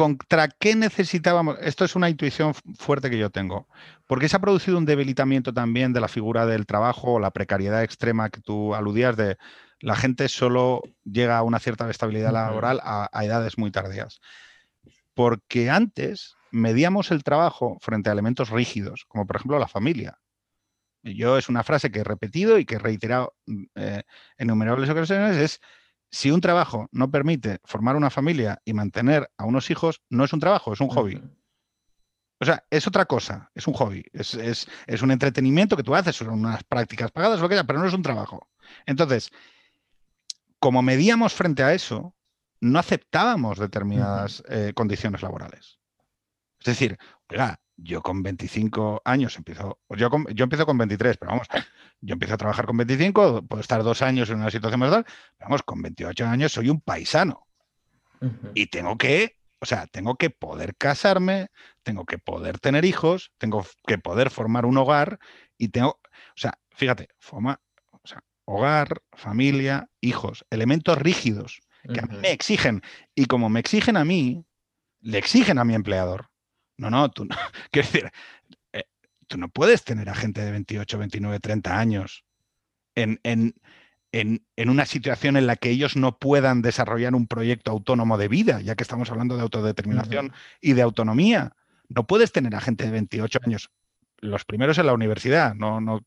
[0.00, 1.58] ¿Contra qué necesitábamos?
[1.60, 3.68] Esto es una intuición fuerte que yo tengo.
[4.06, 8.30] Porque se ha producido un debilitamiento también de la figura del trabajo, la precariedad extrema
[8.30, 9.36] que tú aludías de
[9.80, 14.20] la gente solo llega a una cierta estabilidad laboral a, edades muy tardías.
[15.14, 20.18] Porque antes medíamos el trabajo frente a elementos rígidos, como por ejemplo la familia.
[21.02, 23.34] Yo es una frase que he repetido y que he reiterado
[23.74, 24.02] eh,
[24.36, 25.60] en innumerables ocasiones, es
[26.10, 30.32] si un trabajo no permite formar una familia y mantener a unos hijos, no es
[30.32, 31.22] un trabajo, es un hobby.
[32.40, 34.66] O sea, es otra cosa, es un hobby, es,
[35.02, 37.92] un entretenimiento que tú haces, son unas prácticas pagadas, lo que sea, pero no es
[37.92, 38.48] un trabajo.
[38.86, 39.30] Entonces,
[40.60, 42.14] como medíamos frente a eso,
[42.60, 45.78] no aceptábamos determinadas eh, condiciones laborales.
[46.60, 51.48] Es decir, oiga, yo con 25 años empiezo, yo, yo empiezo con 23, pero vamos,
[52.00, 55.06] yo empiezo a trabajar con 25, puedo estar dos años en una situación más tal,
[55.40, 57.46] vamos, con 28 años soy un paisano.
[58.54, 61.48] Y tengo que o sea, tengo que poder casarme,
[61.82, 65.18] tengo que poder tener hijos, tengo que poder formar un hogar
[65.58, 67.60] y tengo, o sea, fíjate, forma,
[68.50, 71.60] hogar, familia, hijos, elementos rígidos
[71.92, 72.82] que a mí me exigen.
[73.14, 74.44] Y como me exigen a mí,
[75.00, 76.30] le exigen a mi empleador.
[76.76, 77.36] No, no, tú no.
[77.70, 78.10] Quiero decir,
[78.72, 78.84] eh,
[79.26, 82.24] tú no puedes tener a gente de 28, 29, 30 años
[82.94, 83.54] en, en,
[84.12, 88.60] en, una situación en la que ellos no puedan desarrollar un proyecto autónomo de vida,
[88.60, 91.54] ya que estamos hablando de autodeterminación y de autonomía.
[91.88, 93.70] No puedes tener a gente de 28 años,
[94.18, 95.54] los primeros en la universidad.
[95.54, 96.00] No, no,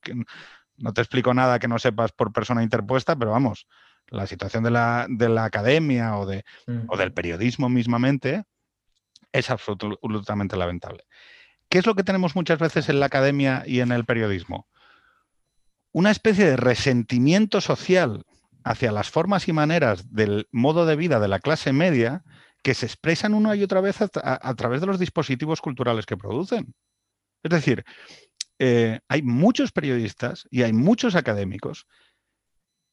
[0.84, 3.68] no te explico nada que no sepas por persona interpuesta, pero vamos,
[4.10, 6.44] la situación de la, de la academia o, de,
[6.90, 8.44] o del periodismo mismamente
[9.32, 11.06] es absolutamente lamentable.
[11.70, 14.68] ¿Qué es lo que tenemos muchas veces en la academia y en el periodismo?
[15.94, 18.26] Una especie de resentimiento social
[18.66, 22.26] hacia las formas y maneras del modo de vida de la clase media
[22.62, 26.76] que se expresan una y otra vez a, través de los dispositivos culturales que producen.
[27.42, 27.86] Es decir,
[28.60, 31.88] eh, hay muchos periodistas y hay muchos académicos.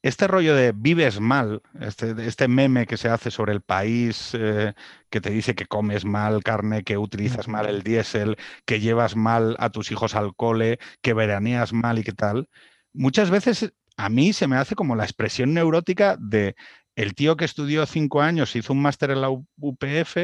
[0.03, 4.73] Este rollo de vives mal, este, este, meme que se hace sobre el país, eh,
[5.11, 9.57] que te dice que comes mal carne, que utilizas mal el diésel, que llevas mal
[9.59, 12.49] a tus hijos al cole, que veraneas mal y qué tal,
[12.95, 16.57] muchas veces a mí se me hace como la expresión neurótica de
[16.97, 20.17] el tío que estudió cinco años, hizo un máster en la UPF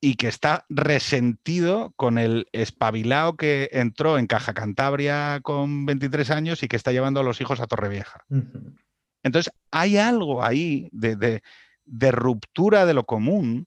[0.00, 6.62] y que está resentido con el espabilado que entró en Caja Cantabria con 23 años
[6.62, 8.24] y que está llevando a los hijos a Torrevieja.
[9.22, 11.42] Entonces, hay algo ahí de,
[12.12, 13.66] ruptura de lo común,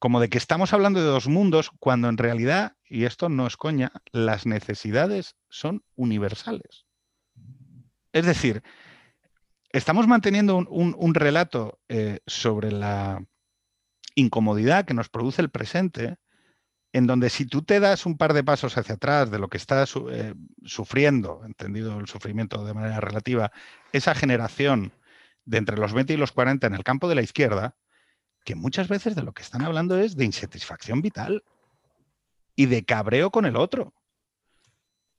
[0.00, 3.56] como de que estamos hablando de dos mundos, cuando en realidad, y esto no es
[3.56, 6.86] coña, las necesidades son universales.
[8.12, 8.64] Es decir,
[9.70, 13.24] estamos manteniendo un, relato eh, sobre la
[14.20, 16.16] incomodidad que nos produce el presente,
[16.92, 19.56] en donde si tú te das un par de pasos hacia atrás de lo que
[19.56, 23.52] está eh, sufriendo, entendido el sufrimiento de manera relativa,
[23.92, 24.92] esa generación
[25.44, 27.76] de entre los 20 y los 40 en el campo de la izquierda,
[28.44, 31.44] que muchas veces de lo que están hablando es de insatisfacción vital
[32.56, 33.94] y de cabreo con el otro.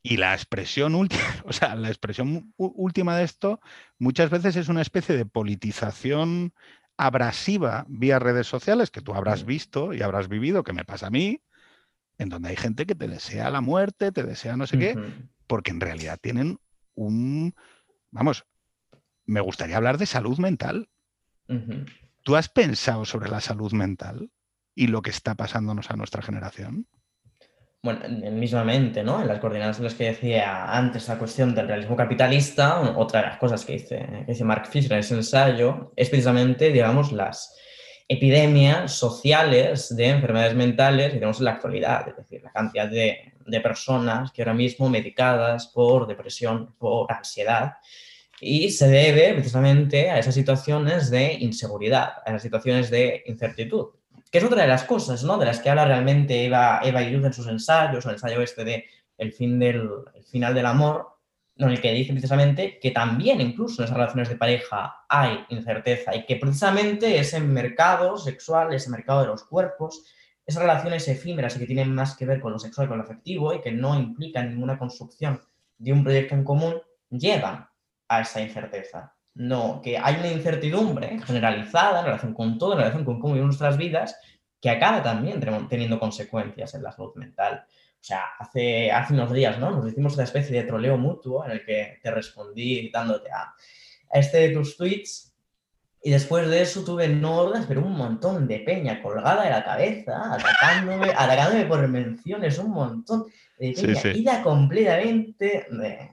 [0.04, 3.60] Y la expresión última, o sea, la expresión última de esto
[4.00, 6.54] muchas veces es una especie de politización
[7.02, 11.10] abrasiva vía redes sociales que tú habrás visto y habrás vivido, que me pasa a
[11.10, 11.42] mí,
[12.20, 14.96] en donde hay gente que te desea la muerte, te desea no sé qué,
[15.48, 16.60] porque en realidad tienen
[16.94, 17.56] un,
[18.12, 18.46] vamos,
[19.26, 20.90] me gustaría hablar de salud mental.
[22.22, 24.32] ¿Tú has pensado sobre la salud mental
[24.76, 26.86] y lo que está pasándonos a nuestra generación?
[27.84, 29.22] Bueno, mismamente, ¿no?
[29.24, 33.28] En las coordenadas en las que decía antes la cuestión del realismo capitalista, otra de
[33.30, 37.58] las cosas que dice, que dice Mark Fisher en ese ensayo es precisamente, digamos, las
[38.08, 43.62] epidemias sociales de enfermedades mentales tenemos en la actualidad, es decir, la cantidad de, de
[43.62, 47.78] personas que ahora mismo medicadas por depresión, por ansiedad,
[48.40, 54.01] y se debe precisamente a esas situaciones de inseguridad, a esas situaciones de incertidumbre
[54.32, 55.38] que es otra de las cosas, ¿no?
[55.38, 58.86] De las que habla realmente Eva, Eva en sus ensayos, el ensayo este de
[59.18, 59.90] El, fin del,
[60.32, 61.18] final del amor,
[61.58, 66.16] en el que dice precisamente que también incluso en esas relaciones de pareja hay incerteza
[66.16, 70.06] y que precisamente ese mercado sexual, ese mercado de los cuerpos,
[70.46, 73.04] esas relaciones efímeras y que tienen más que ver con lo sexual y con lo
[73.04, 75.42] afectivo y que no implican ninguna construcción
[75.78, 77.68] de un proyecto en común, llevan
[78.08, 83.06] a esa incerteza no, que hay una incertidumbre generalizada en relación con todo, en relación
[83.06, 84.18] con cómo vivimos nuestras vidas,
[84.60, 85.40] que acaba también
[85.70, 87.66] teniendo consecuencias en la salud mental.
[87.68, 89.72] O sea, hace, hace unos días, ¿no?
[89.72, 93.54] Nos hicimos una especie de troleo mutuo en el que te respondí dándote a,
[94.14, 95.34] este de tus tweets
[96.04, 99.64] y después de eso tuve no hordas, pero un montón de peña colgada de la
[99.64, 103.26] cabeza, atacándome, atacándome por menciones, un montón
[103.58, 106.10] de peña, ida completamente de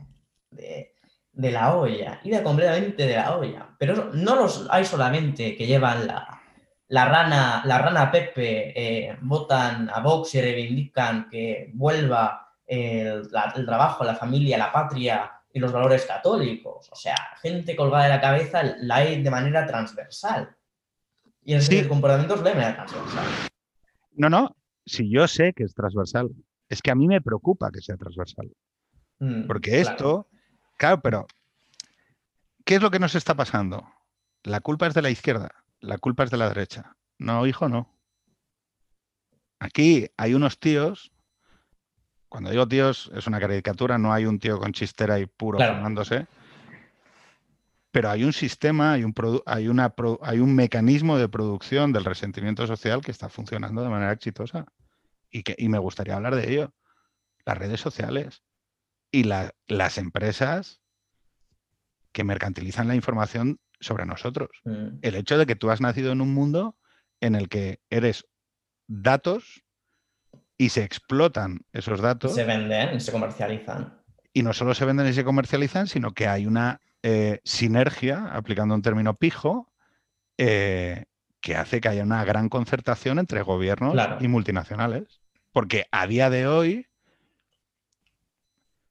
[0.51, 0.95] de
[1.39, 3.68] la olla, ida completamente de la olla.
[3.78, 6.41] Pero no los hay solamente que llevan la,
[6.89, 14.05] la rana, la rana Pepe, eh, votan a Vox y reivindican que vuelva el, trabajo,
[14.05, 16.89] la familia, la patria y los valores católicos.
[16.91, 20.57] O sea, gente colgada de la cabeza la hay de manera transversal.
[21.45, 21.86] Y en sí.
[21.86, 23.24] comportamientos de manera transversal.
[24.12, 26.30] No, no, si yo sé que es transversal,
[26.68, 28.51] es que a mí me preocupa que sea transversal.
[29.20, 30.28] Mm, Porque esto,
[30.79, 31.26] Claro, pero
[32.64, 33.93] ¿qué es lo que nos está pasando?
[34.45, 35.51] La culpa es de la izquierda,
[35.81, 36.97] la culpa es de la derecha.
[37.18, 37.93] No, hijo, no.
[39.59, 41.11] Aquí hay unos tíos,
[42.29, 45.83] cuando digo tíos es una caricatura, no hay un tío con chistera y puro claro.
[47.91, 49.12] pero hay un sistema, hay un,
[49.47, 54.12] hay, una, hay un mecanismo de producción del resentimiento social que está funcionando de manera
[54.12, 54.66] exitosa
[55.29, 56.72] y, que, y me gustaría hablar de ello.
[57.45, 58.43] Las redes sociales
[59.11, 60.81] y las empresas
[62.13, 64.51] que mercantilizan la información sobre nosotros.
[64.65, 64.99] Mm.
[65.03, 66.77] El hecho de que tú has nacido en un mundo
[67.21, 68.27] en el que eres
[68.87, 69.63] datos
[70.57, 72.35] y se explotan esos datos.
[72.35, 74.03] Se venden y se comercializan.
[74.33, 78.75] Y no solo se venden y se comercializan, sino que hay una eh, sinergia, aplicando
[78.75, 79.73] un término pijo,
[80.37, 81.05] eh,
[81.41, 85.21] que hace que haya una gran concertación entre gobiernos y multinacionales.
[85.53, 86.88] Porque a día de hoy,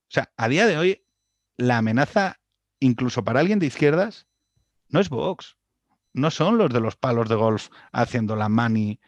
[0.08, 1.06] o sea, a día de hoy,
[1.58, 2.40] la amenaza,
[2.80, 4.28] incluso para alguien de izquierdas,
[4.90, 5.58] no es Vox.
[6.14, 9.00] No son los de los palos de golf haciendo la money.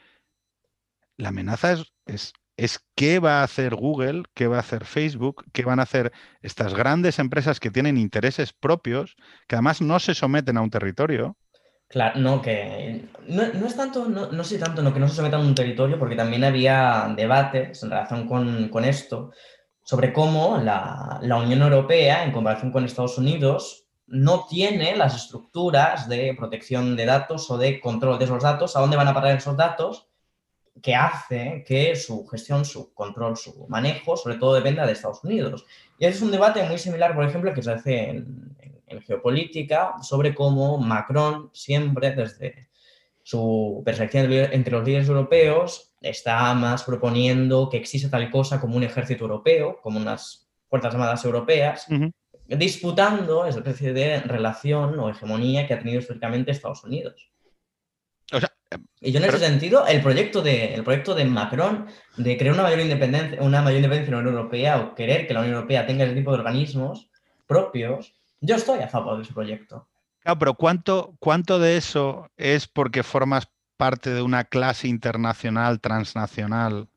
[1.18, 5.46] La amenaza es, es, es qué va a hacer Google, qué va a hacer Facebook,
[5.54, 9.16] qué van a hacer estas grandes empresas que tienen intereses propios,
[9.48, 11.38] que además no se someten a un territorio.
[11.90, 15.44] Claro, no, que no, es tanto, no, sé tanto no, que no se sometan a
[15.44, 19.32] un territorio, porque también había debates en relación con, esto
[19.90, 26.08] sobre cómo la, la, Unión Europea, en comparación con Estados Unidos, no tiene las estructuras
[26.08, 29.36] de protección de datos o de control de esos datos, a dónde van a parar
[29.36, 30.08] esos datos,
[30.80, 35.66] que hace que su gestión, su control, su manejo, sobre todo dependa de Estados Unidos.
[35.98, 40.78] Y es un debate muy similar, por ejemplo, que se hace en, geopolítica sobre cómo
[40.78, 42.70] Macron siempre, desde
[43.24, 48.84] su perspectiva entre los líderes europeos, está más proponiendo que existe tal cosa como un
[48.84, 51.88] ejército europeo, como unas Fuerzas Armadas europeas,
[52.46, 57.32] disputando esa especie de relación o hegemonía que ha tenido históricamente Estados Unidos.
[59.02, 61.88] y yo en ese sentido, el proyecto, de, el proyecto de Macron
[62.18, 65.34] de crear una mayor independencia, una mayor independencia en la Unión Europea o querer que
[65.34, 67.10] la Unión Europea tenga ese tipo de organismos
[67.48, 69.88] propios, yo estoy a favor de ese proyecto.
[70.20, 76.90] Claro, pero ¿cuánto, cuánto de eso es porque formas parte de una clase internacional, transnacional?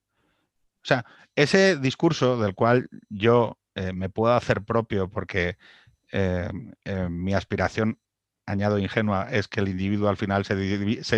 [0.83, 1.07] O sea,
[1.37, 5.59] ese discurso del cual yo eh, me puedo hacer propio porque
[6.11, 6.51] eh,
[6.85, 8.01] eh, mi aspiración,
[8.47, 10.57] añado ingenua, es que el individuo al final se,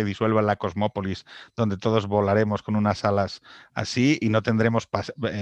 [0.03, 3.41] disuelva en la cosmópolis, donde todos volaremos con unas alas
[3.73, 4.87] así y no tendremos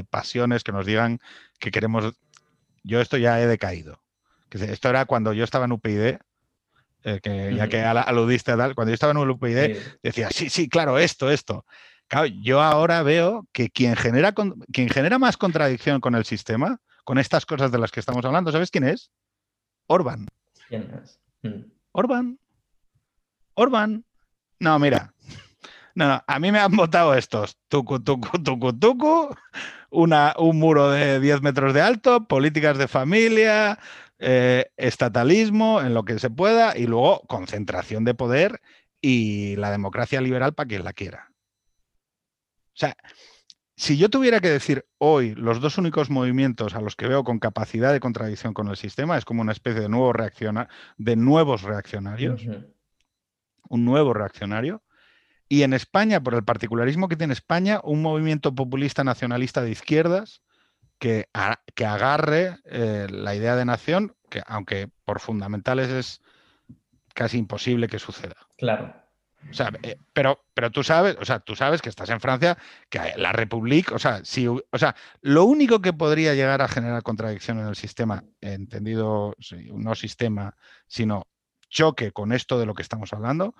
[0.09, 1.19] pasiones que nos digan
[1.59, 2.13] que queremos...
[2.83, 4.01] Yo esto ya he decaído.
[4.51, 6.17] Esto era cuando yo estaba en UPyD,
[7.21, 10.97] que, ya que aludiste a tal, cuando yo estaba en UPyD, decía, sí, sí, claro,
[10.97, 11.65] esto, esto.
[12.07, 14.33] Claro, yo ahora veo que quien genera,
[14.71, 18.51] quien genera más contradicción con el sistema con estas cosas de las que estamos hablando.
[18.51, 19.11] ¿Sabes quién es?
[19.87, 20.27] Orban.
[20.69, 21.19] ¿Quién es?
[21.41, 21.69] Mm.
[21.91, 22.39] Orban.
[23.55, 24.05] Orban.
[24.59, 25.13] No, mira.
[25.95, 27.57] No, a mí me han votado estos.
[27.67, 29.35] Tucu, tucu, tucu, tucu.
[29.91, 33.77] Una, un muro de 10 metros de alto, políticas de familia,
[34.25, 38.61] eh, estatalismo en lo que se pueda y luego concentración de poder
[39.01, 41.29] y la democracia liberal para quien la quiera.
[42.67, 42.95] O sea,
[43.75, 47.39] si yo tuviera que decir hoy los dos únicos movimientos a los que veo con
[47.39, 51.63] capacidad de contradicción con el sistema, es como una especie de, nuevo reacciona de nuevos
[51.63, 52.43] reaccionarios,
[53.67, 54.83] un nuevo reaccionario.
[55.49, 60.41] Y en España, por el particularismo que tiene España, un movimiento populista nacionalista de izquierdas
[61.03, 61.27] que,
[61.75, 66.21] que agarre eh, la idea de nación, que aunque por fundamentales es
[67.13, 68.37] casi imposible que suceda.
[68.57, 68.95] Claro.
[69.49, 72.57] O sea, eh, pero, pero tú sabes, o sea, tú sabes que estás en Francia,
[72.89, 77.03] que la República, o sea, si, o sea, lo único que podría llegar a generar
[77.03, 79.35] contradicción en el sistema, entendido
[79.73, 80.55] no sistema,
[80.87, 81.27] sino
[81.67, 83.55] choque con esto de lo que estamos hablando,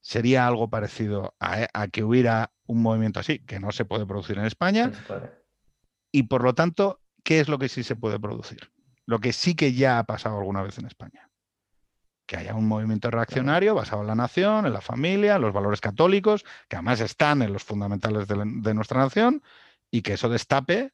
[0.00, 4.38] sería algo parecido a, a que hubiera un movimiento así, que no se puede producir
[4.38, 4.92] en España.
[6.14, 8.70] Y por lo tanto, ¿qué es lo que sí se puede producir?
[9.04, 11.28] Lo que sí que ya ha pasado alguna vez en España
[12.24, 15.80] que haya un movimiento reaccionario basado en la nación, en la familia, en los valores
[15.80, 19.42] católicos, que además están en los fundamentales de, nuestra nación,
[19.90, 20.92] y que eso destape.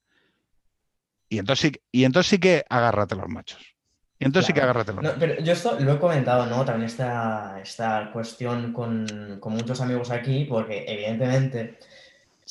[1.29, 3.77] Y entonces, sí, y entonces sí que agárrate los machos.
[4.19, 6.65] Y entonces sí que agárrate los Pero yo esto lo he comentado, ¿no?
[6.65, 11.79] También esta, esta cuestión con, con muchos amigos aquí, porque evidentemente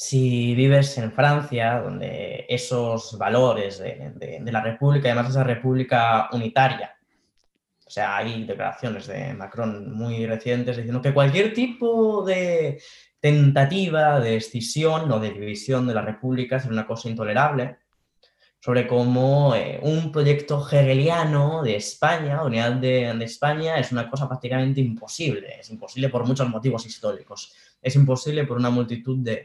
[0.01, 6.29] si vives en Francia, donde esos valores de, de, de, la República, además esa República
[6.31, 6.95] unitaria,
[7.85, 12.81] o sea, hay declaraciones de Macron muy recientes diciendo que cualquier tipo de
[13.19, 17.75] tentativa de escisión o de división de la República es una cosa intolerable,
[18.61, 24.81] sobre cómo eh, un proyecto hegeliano de España, unidad de, España, es una cosa prácticamente
[24.81, 25.59] imposible.
[25.59, 27.53] Es imposible por muchos motivos históricos.
[27.81, 29.43] Es imposible por una multitud de,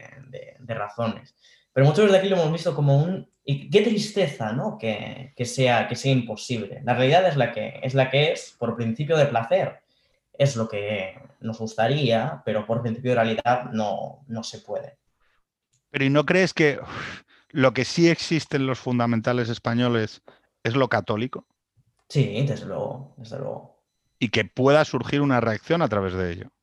[0.59, 1.35] de razones.
[1.75, 4.77] Pero muchos de aquí lo hemos visto como un Y qué tristeza, ¿no?
[4.77, 6.81] Que, sea, que sea imposible.
[6.85, 9.81] La realidad es la, que, es la que es por principio de placer.
[10.31, 14.97] Es lo que nos gustaría, pero por principio de realidad no, no se puede.
[15.89, 16.79] Pero ¿y no crees que
[17.49, 20.21] lo que sí existe en los fundamentales españoles
[20.63, 21.45] es lo católico?
[22.07, 23.81] Sí, desde luego, desde luego.
[24.17, 26.54] Y que pueda surgir una reacción a través de ello.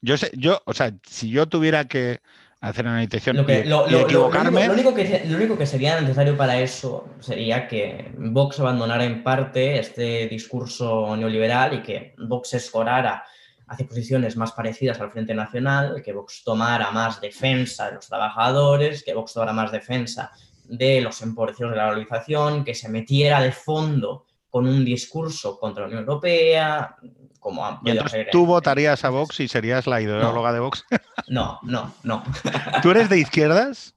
[0.00, 2.20] Yo sé, yo, o sea, si yo tuviera que
[2.60, 4.66] hacer una intención y, equivocarme.
[4.66, 9.22] Lo, único, que, lo único que sería necesario para eso sería que Vox abandonara en
[9.22, 13.24] parte este discurso neoliberal y que Vox escorara
[13.68, 19.04] hacia posiciones más parecidas al Frente Nacional, que Vox tomara más defensa de los trabajadores,
[19.04, 20.32] que Vox tomara más defensa
[20.64, 25.82] de los empobrecidos de la globalización, que se metiera de fondo con un discurso contra
[25.82, 26.96] la Unión Europea,
[27.38, 30.84] como y entonces tú votarías a Vox y serías la ideóloga de Vox.
[31.28, 32.22] No, no, no.
[32.82, 33.94] ¿Tú eres de izquierdas?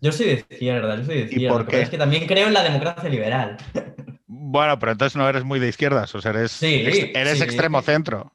[0.00, 1.46] Yo soy de izquierda, yo soy de izquierda.
[1.46, 1.82] ¿Y por qué?
[1.82, 3.56] Es que también creo en la democracia liberal.
[4.34, 8.34] Bueno, pero entonces no eres muy de izquierdas, o sea, eres, eres extremo centro.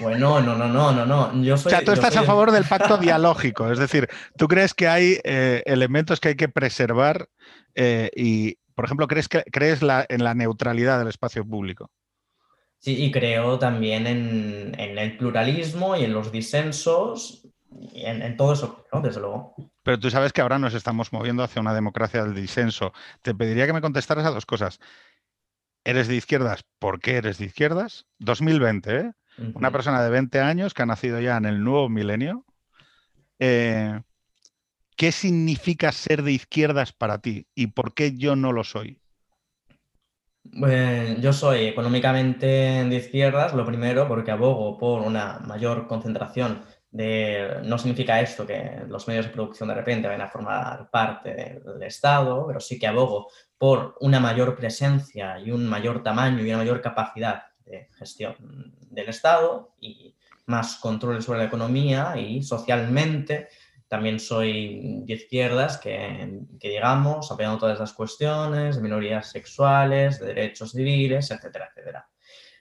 [0.00, 1.42] Bueno, no, no, no, no, no.
[1.44, 4.74] Yo soy, o sea, tú estás a favor del pacto dialógico, es decir, tú crees
[4.74, 7.28] que hay eh, elementos que hay que preservar
[7.74, 11.90] eh, y, por ejemplo, crees, que, crees en la neutralidad del espacio público.
[12.78, 17.48] Sí, y creo también en, el pluralismo y en los disensos
[17.92, 19.54] y en, todo eso, desde luego.
[19.82, 22.92] Pero tú sabes que ahora nos estamos moviendo hacia una democracia del disenso.
[23.22, 24.80] Te pediría que me contestaras a dos cosas.
[25.84, 26.64] ¿Eres de izquierdas?
[26.78, 28.06] ¿Por qué eres de izquierdas?
[28.18, 29.12] 2020, ¿eh?
[29.54, 32.44] Una persona de 20 años que ha nacido ya en el nuevo milenio.
[33.38, 34.00] Eh,
[34.96, 39.02] ¿Qué significa ser de izquierdas para ti y por qué yo no lo soy?
[41.20, 47.60] Yo soy económicamente de izquierdas, lo primero, porque abogo por una mayor concentración de...
[47.64, 51.82] No significa esto que los medios de producción de repente vayan a formar parte del
[51.82, 53.28] Estado, pero sí que abogo
[53.58, 58.36] por una mayor presencia y un mayor tamaño y una mayor capacidad de gestión
[58.90, 60.14] del Estado y
[60.46, 63.48] más control sobre la economía y socialmente
[63.96, 70.26] también soy de izquierdas que, que digamos, apoyando todas las cuestiones de minorías sexuales, de
[70.26, 72.06] derechos civiles, etcétera, etcétera.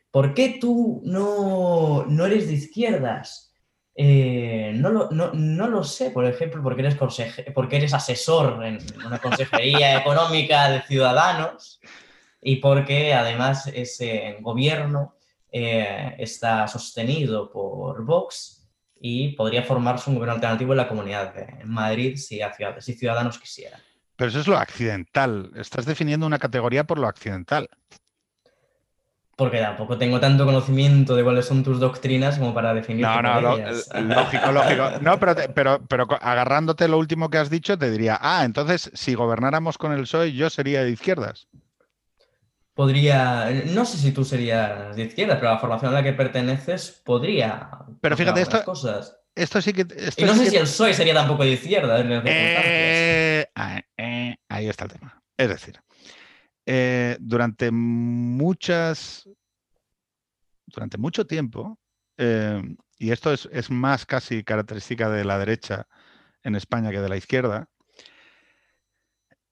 [0.10, 3.54] ¿Por qué tú no, no eres de izquierdas?
[3.94, 6.96] Eh, no, lo, no, no, lo, sé, por ejemplo, porque eres,
[7.54, 11.82] porque eres asesor en una consejería económica de ciudadanos
[12.42, 15.16] y porque además ese gobierno
[15.52, 18.65] eh, está sostenido por Vox
[19.08, 22.40] y podría formarse un gobierno alternativo en la comunidad de Madrid si,
[22.80, 23.80] si Ciudadanos quisieran.
[24.16, 25.52] Pero eso es lo accidental.
[25.56, 27.70] Estás definiendo una categoría por lo accidental.
[29.36, 33.06] Porque tampoco tengo tanto conocimiento de cuáles son tus doctrinas como para definir.
[33.06, 34.92] No, no, lógico, lógico.
[35.02, 39.14] No, pero, pero, pero agarrándote lo último que has dicho, te diría, ah, entonces si
[39.14, 41.48] gobernáramos con el PSOE, yo sería de izquierdas
[42.76, 47.02] podría, no sé si tú serías de izquierda, pero la formación a la que perteneces
[47.04, 47.70] podría.
[48.02, 49.18] Pero fíjate, esto, cosas.
[49.34, 49.88] esto sí que.
[50.18, 51.98] y no sé si el PSOE sería tampoco de izquierda.
[52.26, 55.24] Eh, ah, eh, ahí está el tema.
[55.38, 55.82] Es decir,
[56.68, 59.28] eh, durante muchas.
[60.68, 61.80] Durante mucho tiempo,
[62.18, 65.88] y esto es, es más casi característica de la derecha
[66.44, 67.70] en España que de la izquierda,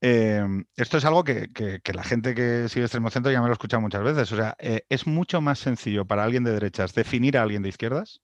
[0.06, 1.49] Em, esto es algo que,
[1.93, 4.30] la gente que sigue Extremo Centro ya me lo ha escuchado muchas veces.
[4.34, 7.70] O sea, eh, es mucho más sencillo para alguien de derechas definir a alguien de
[7.70, 8.20] izquierdas,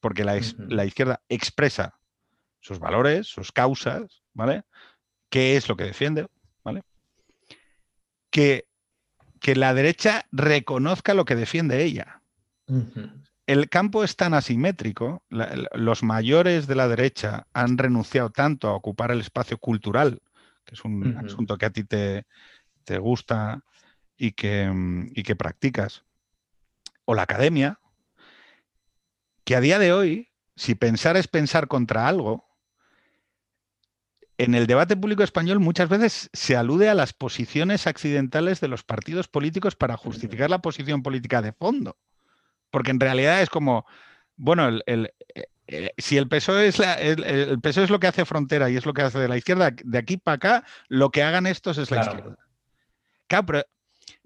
[0.00, 0.36] porque la,
[0.84, 2.00] izquierda expresa
[2.58, 4.64] sus valores, sus causas, ¿vale?
[5.30, 6.26] ¿Qué es lo que defiende?
[6.64, 6.82] ¿Vale?
[8.30, 8.66] Que,
[9.40, 12.22] que la derecha reconozca lo que defiende ella.
[13.46, 19.12] El campo es tan asimétrico, los mayores de la derecha han renunciado tanto a ocupar
[19.12, 20.20] el espacio cultural
[20.68, 22.24] que es un asunto que a ti te,
[22.98, 23.64] gusta
[24.18, 26.04] y que, mm, y que practicas,
[27.06, 27.80] o la academia,
[29.44, 32.46] que a día de hoy, si pensar es pensar contra algo,
[34.36, 38.84] en el debate público español muchas veces se alude a las posiciones accidentales de los
[38.84, 41.96] partidos políticos para justificar la posición política de fondo.
[42.70, 43.86] Porque en realidad es como,
[44.36, 45.12] bueno, el,
[45.70, 48.94] eh, si el PSOE, es el, e es lo que hace frontera y es lo
[48.94, 52.00] que hace de la izquierda, de aquí para acá, lo que hagan estos es la
[52.00, 52.38] izquierda.
[53.26, 53.64] Claro, pero,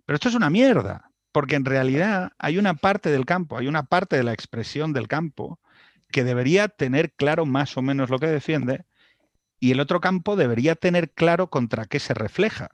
[0.07, 4.17] esto es una mierda, porque en realidad hay una parte del campo, hay una parte
[4.17, 5.59] de la expresión del campo
[6.13, 8.85] que debería tener claro más o menos lo que defiende
[9.59, 12.71] y el otro campo debería tener claro contra qué se refleja.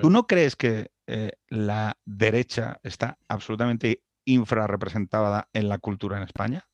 [0.00, 6.66] ¿Tú no crees que eh, la derecha está absolutamente infrarrepresentada en la cultura en España?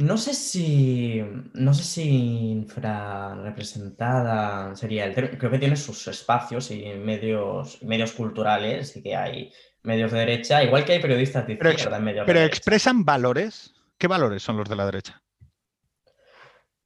[0.00, 1.22] No sé si.
[1.54, 5.38] No sé si infrarrepresentada sería el término.
[5.38, 10.62] Creo que tiene sus espacios y medios, medios culturales y que hay medios de derecha,
[10.62, 13.74] igual que hay periodistas de izquierda en medios Pero expresan valores.
[13.98, 15.22] ¿Qué valores son los de la derecha?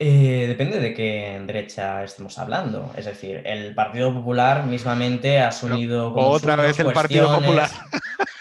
[0.07, 2.93] Eh, depende de qué derecha estemos hablando.
[2.95, 6.13] Es decir, el Partido Popular mismamente ha asumido.
[6.15, 7.71] otra vez el Partido Popular.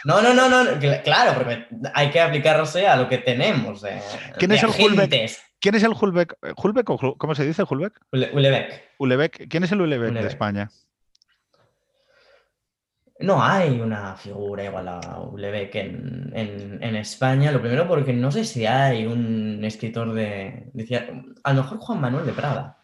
[0.05, 3.85] No, no, no, no, claro, porque hay que aplicarse a lo que tenemos.
[4.37, 5.31] ¿Quién, es el Hulbeck?
[5.61, 6.35] ¿Quién es el Hulbeck?
[6.61, 7.93] ¿Hulbeck o cómo se dice Hulbeck?
[8.97, 9.47] Ulebeck.
[9.47, 10.69] ¿Quién es el Ulebeck, de España?
[13.23, 17.53] No hay una figura igual a Ulebeck en, en, España.
[17.53, 20.69] Lo primero porque no sé si hay un escritor de...
[21.41, 22.77] a lo mejor Juan Manuel de Prada.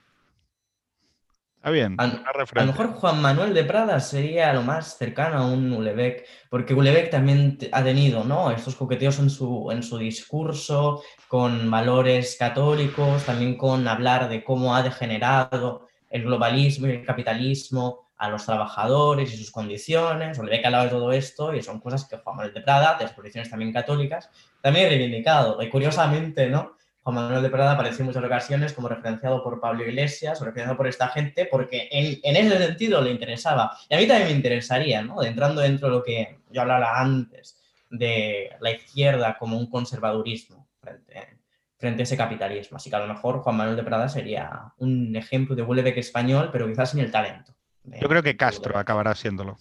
[1.58, 1.98] Está bien.
[1.98, 6.74] A, lo mejor Juan Manuel de Prada sería lo más cercano a un Ulebeck, porque
[6.74, 8.50] Ulebeck también ha tenido ¿no?
[8.52, 14.74] estos coqueteos en su, en su discurso, con valores católicos, también con hablar de cómo
[14.74, 20.38] ha degenerado el globalismo y el capitalismo a los trabajadores y sus condiciones.
[20.38, 23.05] Ulebeck ha hablado de todo esto y son cosas que Juan Manuel de Prada, de
[23.05, 24.30] las posiciones también católicas,
[24.61, 25.61] también ha reivindicado.
[25.63, 26.76] Y curiosamente, ¿no?
[27.01, 30.76] Juan Manuel de Prada apareció en muchas ocasiones como referenciado por Pablo Iglesias o referenciado
[30.76, 33.78] por esta gente porque en, en, ese sentido le interesaba.
[33.88, 35.24] Y a mí también me interesaría, ¿no?
[35.24, 37.57] entrando dentro de lo que yo hablaba antes,
[37.89, 41.39] de la izquierda como un conservadurismo frente,
[41.78, 42.76] frente a ese capitalismo.
[42.76, 46.49] Así que a lo mejor Juan Manuel de Prada sería un ejemplo de Huelebec español,
[46.51, 47.53] pero quizás sin el talento.
[48.00, 49.58] Yo creo que Castro acabará siéndolo.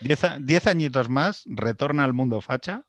[0.00, 2.84] Diez, diez añitos más, retorna al mundo facha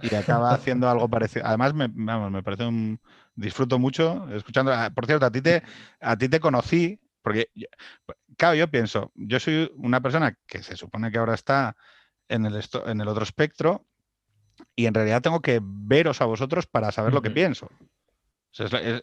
[0.00, 1.46] y acaba haciendo algo parecido.
[1.46, 3.00] Además, me, vamos, me parece un.
[3.34, 4.72] Disfruto mucho escuchando.
[4.94, 5.62] Por cierto, a ti te,
[6.00, 7.50] a ti te conocí, porque,
[8.38, 11.76] claro, yo pienso, yo soy una persona que se supone que ahora está
[12.28, 13.84] en el, en el otro espectro
[14.74, 17.68] y en realidad tengo que veros a vosotros para saber lo que pienso.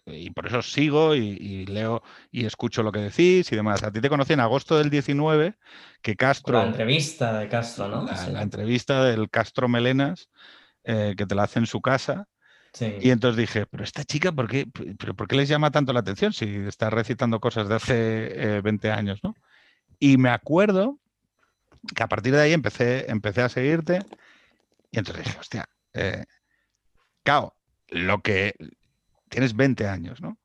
[0.06, 3.84] Y por eso sigo y, leo y escucho lo que decís y demás.
[3.84, 5.56] A ti te conocí en agosto del 19,
[6.01, 6.60] que Castro...
[6.60, 8.06] La entrevista de Castro, ¿no?
[8.06, 10.30] la entrevista del Castro Melenas,
[10.84, 12.28] eh, que te la hace en su casa.
[12.80, 14.66] Y entonces dije, pero esta chica, ¿por qué,
[14.97, 18.88] pero ¿por qué les llama tanto la atención si está recitando cosas de hace 20
[18.88, 19.20] eh, años?
[19.24, 19.36] ¿no?
[19.99, 20.97] Y me acuerdo
[21.95, 23.99] que a partir de ahí empecé, empecé a seguirte
[24.91, 26.24] y entonces dije, hostia, eh,
[27.24, 27.56] Cao,
[27.89, 28.56] lo que
[29.34, 30.38] tienes 20 años, ¿no?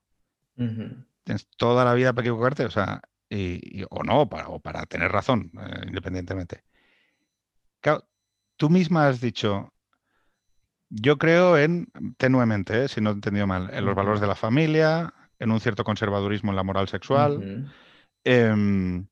[1.23, 5.11] Tienes toda la vida para equivocarte, o sea, y, o no, para, o para tener
[5.11, 5.51] razón,
[5.85, 6.63] independientemente.
[7.81, 8.03] Cao,
[8.57, 9.71] tú misma has dicho,
[10.89, 11.87] yo creo en,
[12.17, 12.87] tenuemente, ¿eh?
[12.87, 16.51] si no he entendido mal, en los valores de la familia, en un cierto conservadurismo
[16.51, 17.71] en la moral sexual.
[18.23, 19.07] Em,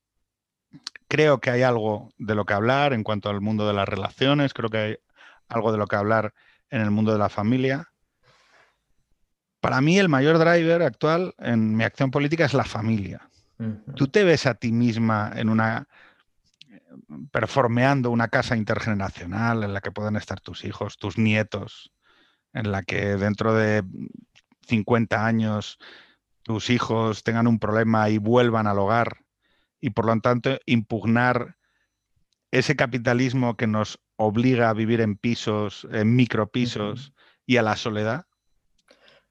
[1.08, 4.54] creo que hay algo de lo que hablar en cuanto al mundo de las relaciones,
[4.54, 4.98] creo que hay
[5.48, 6.34] algo de lo que hablar
[6.72, 7.92] en el mundo de la familia.
[9.60, 13.30] Para mí el mayor driver actual en mi acción política es la familia.
[13.96, 15.88] ¿Tú te ves a ti misma en una
[17.32, 21.92] performeando una casa intergeneracional en la que puedan estar tus hijos, tus nietos,
[22.54, 23.84] en la que dentro de
[24.68, 25.80] 50 años
[26.44, 29.24] tus hijos tengan un problema y vuelvan al hogar
[29.80, 31.58] y por lo tanto impugnar
[32.52, 37.14] ese capitalismo que nos obliga a vivir en pisos, en micropisos
[37.46, 38.27] y a la soledad?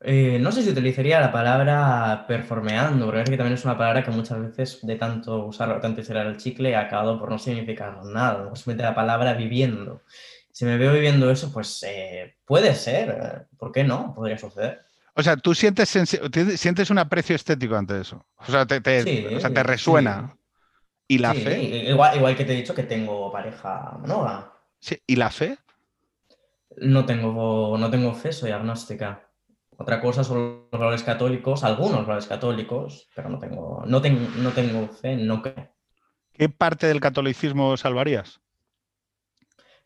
[0.01, 4.05] Eh, no sé si utilizaría la palabra performeando, porque es que también es una palabra
[4.05, 8.05] que muchas veces, de tanto usarlo, tanto tirar el chicle, ha acabado por no significar
[8.05, 8.55] nada.
[8.55, 10.03] Simplemente la palabra viviendo.
[10.53, 13.09] Si me veo viviendo eso, pues eh, puede ser.
[13.11, 14.15] Eh, ¿Por qué no?
[14.15, 14.83] Podría suceder.
[15.15, 15.89] O sea, tú sientes,
[16.57, 18.27] sientes un aprecio estético ante eso.
[18.37, 20.37] O sea, te, te resuena.
[21.09, 21.63] ¿Y la fe?
[21.63, 23.99] Igual, igual que te he dicho que tengo pareja.
[24.79, 25.01] Sí.
[25.07, 25.57] ¿Y la fe?
[26.79, 29.26] No tengo, no tengo fe, soy agnóstica.
[29.79, 34.51] Otra cosa son los valores católicos, algunos valores católicos, pero no tengo, no tengo, no
[34.51, 35.69] tengo fe, no creo.
[36.33, 38.41] ¿Qué parte del catolicismo salvarías?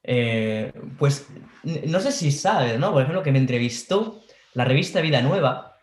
[0.02, 1.28] Eh, pues
[1.62, 2.92] no sé si sabes, ¿no?
[2.92, 4.20] Por ejemplo, que me entrevistó
[4.54, 5.76] la revista Vida Nueva.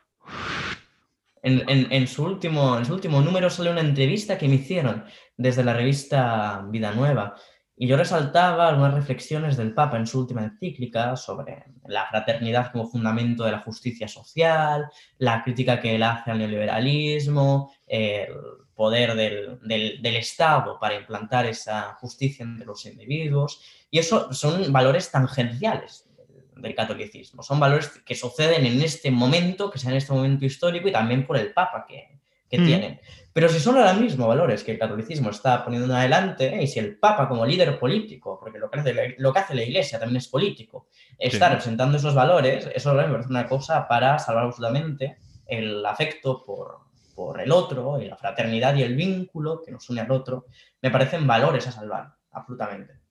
[1.43, 5.05] En, su último, en su último número sale una entrevista que me hicieron
[5.37, 7.35] desde la revista Vida Nueva.
[7.79, 12.87] Y yo resaltaba algunas reflexiones del Papa en su última encíclica sobre la fraternidad como
[12.87, 14.87] fundamento de la justicia social,
[15.19, 18.29] la crítica que él hace al neoliberalismo, el
[18.73, 23.61] poder del, del, Estado para implantar esa justicia entre los individuos.
[23.91, 26.09] Y eso son valores tangenciales
[26.55, 30.87] del catolicismo, son valores que suceden en este momento, que sea en este momento histórico
[30.87, 32.19] y también por el Papa que,
[32.49, 32.65] que mm.
[32.65, 33.01] tienen.
[33.37, 36.97] Pero si son ahora mismo valores que el catolicismo está poniendo adelante, y si el
[36.97, 40.17] Papa como líder político, porque lo que, hace la, lo que hace la Iglesia también
[40.17, 40.87] es político,
[41.19, 46.79] está representando esos valores, eso es una cosa para salvar absolutamente el afecto por,
[47.13, 50.47] por el otro, y la fraternidad y el vínculo que nos une al otro,
[50.81, 53.01] me parecen valores a salvar, absolutamente.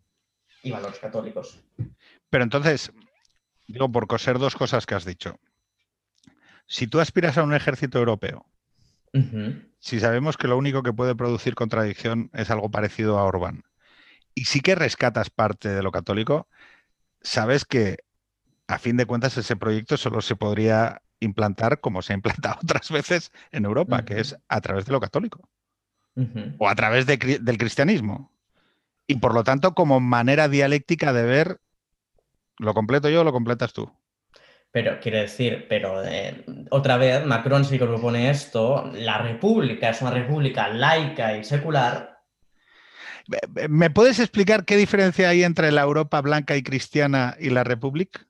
[0.65, 1.61] Y valores católicos.
[2.31, 2.91] Pero entonces,
[3.69, 5.39] digo, por coser dos cosas que has dicho.
[6.67, 8.45] Si tú aspiras a un ejército europeo,
[9.79, 13.65] si sabemos que lo único que puede producir contradicción es algo parecido a Orbán,
[14.35, 16.49] y sí que rescatas parte de lo católico,
[17.23, 17.99] sabes que
[18.69, 22.91] a fin de cuentas ese proyecto solo se podría implantar como se ha implantado otras
[22.91, 25.49] veces en Europa, que es a través de lo católico
[26.59, 28.33] o a través del cristianismo.
[29.07, 31.61] Y por lo tanto, como manera dialéctica de ver,
[32.59, 33.93] ¿lo completo yo o lo completas tú?
[34.77, 40.03] Pero quiero decir, pero eh, otra vez, Macron sí que propone esto, la república es
[40.03, 42.21] una república laica y secular.
[43.71, 48.27] ¿Me puedes explicar qué diferencia hay entre la Europa blanca y cristiana y la república?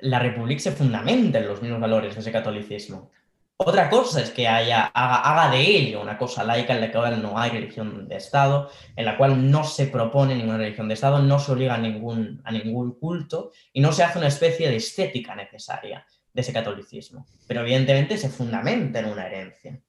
[0.00, 3.10] La república se fundamenta en los mismos valores de ese catolicismo.
[3.58, 7.38] Otra cosa es que haya, haga, de ello una cosa laica en la cual no
[7.38, 11.38] hay religión de Estado, en la cual no se propone ninguna religión de Estado, no
[11.38, 15.34] se obliga a ningún, a ningún culto y no se hace una especie de estética
[15.34, 17.26] necesaria de ese catolicismo.
[17.46, 19.80] Pero evidentemente se fundamenta en una herencia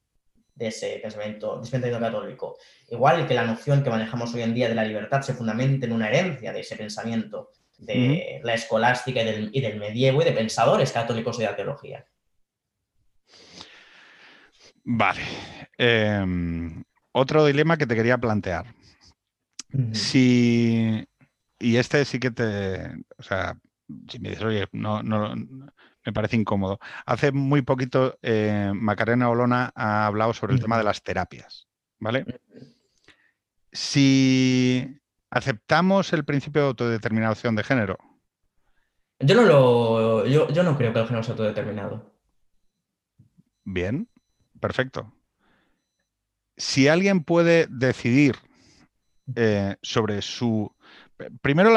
[0.54, 2.56] de ese pensamiento, pensamiento católico.
[2.88, 5.92] Igual que la noción que manejamos hoy en día de la libertad se fundamenta en
[5.92, 10.32] una herencia de ese pensamiento de la escolástica y del, y del medievo y de
[10.32, 12.06] pensadores católicos de la teología.
[14.90, 15.20] Vale.
[15.76, 16.82] Em,
[17.12, 18.74] otro dilema que te quería plantear.
[19.92, 21.06] Si.
[21.58, 22.94] Y este sí que te.
[23.18, 23.58] O sea,
[24.08, 26.78] si me dices, oye, no, no, me parece incómodo.
[27.04, 31.68] Hace muy poquito eh, Macarena Olona ha hablado sobre el tema de las terapias.
[31.98, 32.24] ¿Vale?
[33.70, 37.98] Si aceptamos el principio de autodeterminación de género.
[39.20, 40.24] Yo no lo.
[40.26, 42.10] Yo, yo no creo que el género sea autodeterminado.
[43.64, 44.08] Bien.
[44.60, 45.12] Perfecto.
[46.56, 48.36] Si alguien puede decidir
[49.36, 50.72] eh, sobre su...
[51.42, 51.74] Primero,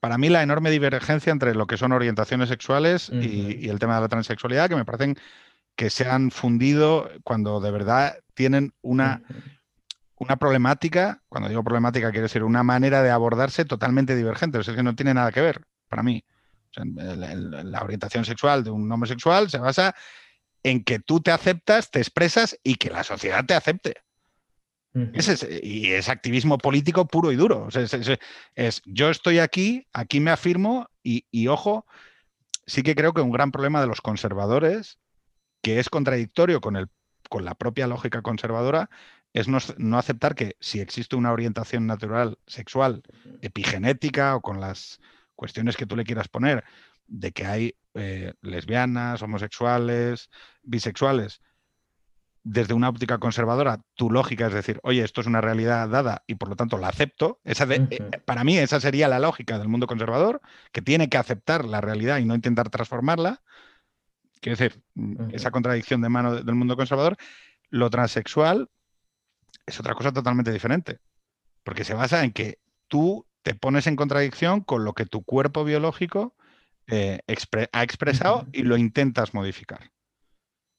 [0.00, 4.00] para mí la enorme divergencia entre lo que son orientaciones sexuales y, el tema de
[4.00, 5.16] la transexualidad, que me parecen
[5.76, 9.22] que se han fundido cuando de verdad tienen una,
[10.16, 14.82] una problemática, cuando digo problemática quiere decir una manera de abordarse totalmente divergente, es que
[14.82, 16.24] no tiene nada que ver para mí.
[16.74, 19.94] la orientación sexual de un homosexual se basa
[20.64, 23.94] en que tú te aceptas, te expresas y que la sociedad te acepte.
[25.62, 27.68] y es activismo político puro y duro.
[28.54, 31.86] es, yo estoy aquí, aquí me afirmo y, ojo,
[32.66, 34.98] sí que creo que un gran problema de los conservadores,
[35.62, 36.88] que es contradictorio con, el,
[37.28, 38.88] con la propia lógica conservadora,
[39.34, 43.02] es no, no, aceptar que si existe una orientación natural sexual,
[43.42, 45.00] epigenética o con las
[45.34, 46.64] cuestiones que tú le quieras poner,
[47.06, 50.30] de que hay eh, lesbianas, homosexuales,
[50.62, 51.40] bisexuales,
[52.44, 56.34] desde una óptica conservadora, tu lógica es decir, oye, esto es una realidad dada y
[56.34, 57.40] por lo tanto la acepto.
[57.42, 61.64] Esa eh, para mí esa sería la lógica del mundo conservador, que tiene que aceptar
[61.64, 63.42] la realidad y no intentar transformarla.
[64.40, 67.16] Quiero decir, mm, esa contradicción de mano del mundo conservador.
[67.70, 68.68] Lo transexual
[69.64, 70.98] es otra cosa totalmente diferente,
[71.62, 75.64] porque se basa en que tú te pones en contradicción con lo que tu cuerpo
[75.64, 76.36] biológico
[76.86, 77.20] eh,
[77.72, 79.90] ha expresado y lo intentas modificar.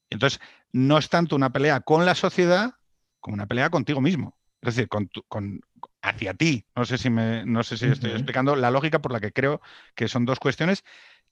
[0.10, 0.40] Entonces,
[0.72, 2.74] no es tanto una pelea con la sociedad
[3.20, 4.38] como una pelea contigo mismo.
[4.62, 5.62] Es decir, con,
[6.02, 6.66] hacia ti.
[6.76, 9.62] No sé si, me, no sé si estoy explicando la lógica por la que creo
[9.96, 10.84] que son dos cuestiones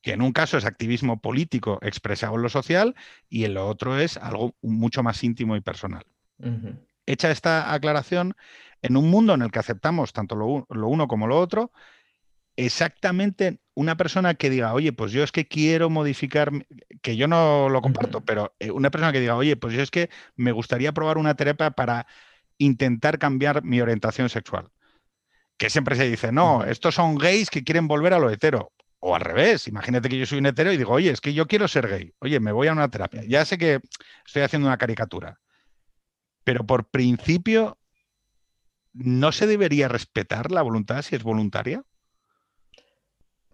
[0.02, 2.96] que en un caso es activismo político expresado en lo social
[3.30, 6.04] y en lo otro es algo mucho más íntimo y personal.
[7.06, 8.36] Hecha esta aclaración,
[8.82, 11.72] en un mundo en el que aceptamos tanto lo uno como lo otro,
[12.56, 16.52] exactamente una persona que diga, oye, pues yo es que quiero modificar,
[17.02, 19.92] que yo no lo comparto, pero eh, una persona que diga, oye, pues yo es
[19.92, 22.08] que me gustaría probar una terapia para
[22.58, 24.70] intentar cambiar mi orientación sexual.
[25.58, 28.72] Que siempre se dice, no, estos son gays que quieren volver a lo hetero.
[29.00, 31.48] O al revés, imagínate que yo soy un hetero y digo, oye, es que yo
[31.48, 32.14] quiero ser gay.
[32.20, 33.24] Oye, me voy a una terapia.
[33.28, 33.82] Ya sé que
[34.26, 35.40] estoy haciendo una caricatura.
[36.44, 37.78] Pero por principio,
[38.94, 41.84] ¿no se debería respetar la voluntad si es voluntaria?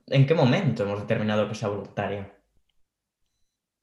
[0.10, 2.32] ¿En qué momento hemos determinado que sea voluntaria?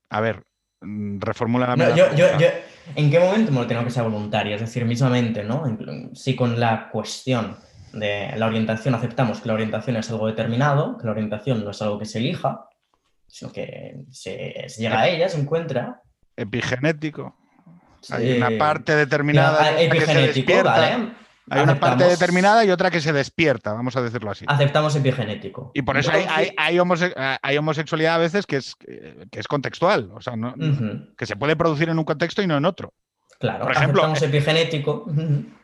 [0.09, 0.43] A ver,
[0.81, 1.85] mm, reformula la no,
[2.95, 4.55] ¿En qué momento hemos determinado que sea voluntaria?
[4.55, 5.63] Es decir, mismamente, ¿no?
[6.13, 7.57] Si con la cuestión
[7.93, 11.81] de la orientación aceptamos que la orientación es algo determinado, que la orientación no es
[11.81, 12.67] algo que se elija,
[13.27, 16.01] sino que se, llega a ella, se encuentra.
[16.35, 17.35] Epigenético.
[18.09, 19.81] Hay una parte determinada.
[19.81, 21.13] epigenético, ¿vale?
[21.49, 24.45] Hay una parte determinada y otra que se despierta, vamos a decirlo así.
[24.47, 25.71] Aceptamos epigenético.
[25.73, 30.33] Y por eso hay, hay, homosexualidad a veces que es, que es contextual, o sea,
[31.17, 32.93] que se puede producir en un contexto y no en otro.
[33.39, 35.05] Claro, por ejemplo, aceptamos epigenético.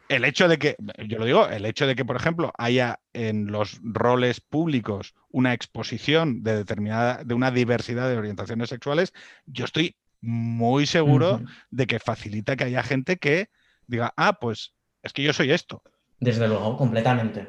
[0.09, 0.75] El hecho de que,
[1.07, 5.53] yo lo digo, el hecho de que, por ejemplo, haya en los roles públicos una
[5.53, 9.13] exposición de determinada, de una diversidad de orientaciones sexuales,
[9.45, 13.49] yo estoy muy seguro de que facilita que haya gente que
[13.88, 14.73] diga, ah, pues
[15.04, 15.84] es que yo soy esto.
[16.20, 17.47] Desde luego, completamente.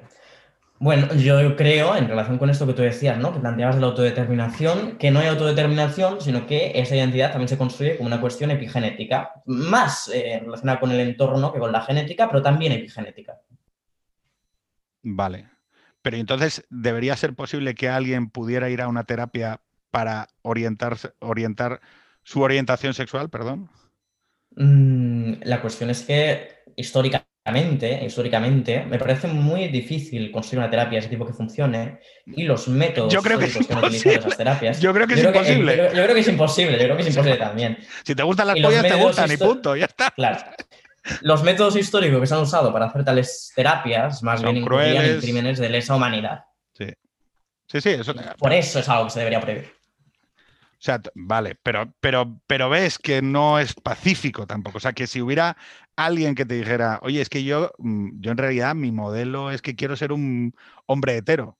[0.80, 3.32] Bueno, yo creo, en relación con esto que tú decías, ¿no?
[3.32, 7.56] Que planteabas de la autodeterminación, que no hay autodeterminación, sino que esa identidad también se
[7.56, 12.28] construye como una cuestión epigenética, más eh, relacionada con el entorno que con la genética,
[12.28, 13.40] pero también epigenética.
[15.02, 15.48] Vale.
[16.02, 21.80] Pero entonces, ¿debería ser posible que alguien pudiera ir a una terapia para orientarse, orientar
[22.24, 23.70] su orientación sexual, perdón?
[24.56, 27.33] Mm, la cuestión es que históricamente
[28.04, 32.68] históricamente, me parece muy difícil construir una terapia de ese tipo que funcione y los
[32.68, 34.80] métodos yo creo que, es han utilizado esas terapias.
[34.80, 35.76] Yo creo que es imposible.
[35.76, 37.78] yo, creo que es imposible, yo creo que es imposible también.
[38.02, 40.10] Si te gustan las pollas, te gustan y punto, ya está.
[40.10, 40.38] Claro.
[41.20, 45.58] Los métodos históricos que se han usado para hacer tales terapias más bien incluían crímenes
[45.58, 46.44] de lesa humanidad.
[46.72, 46.86] Sí.
[47.66, 48.14] Sí, sí, eso.
[48.38, 49.70] Por eso es algo que se debería prohibir.
[50.74, 54.78] O sea, vale, pero, pero, pero ves que no es pacífico tampoco.
[54.78, 55.56] O sea, que si hubiera
[55.96, 59.62] alguien que te dijera, oye, es que yo, mm, yo en realidad mi modelo es
[59.62, 60.54] que quiero ser un
[60.86, 61.58] hombre hetero.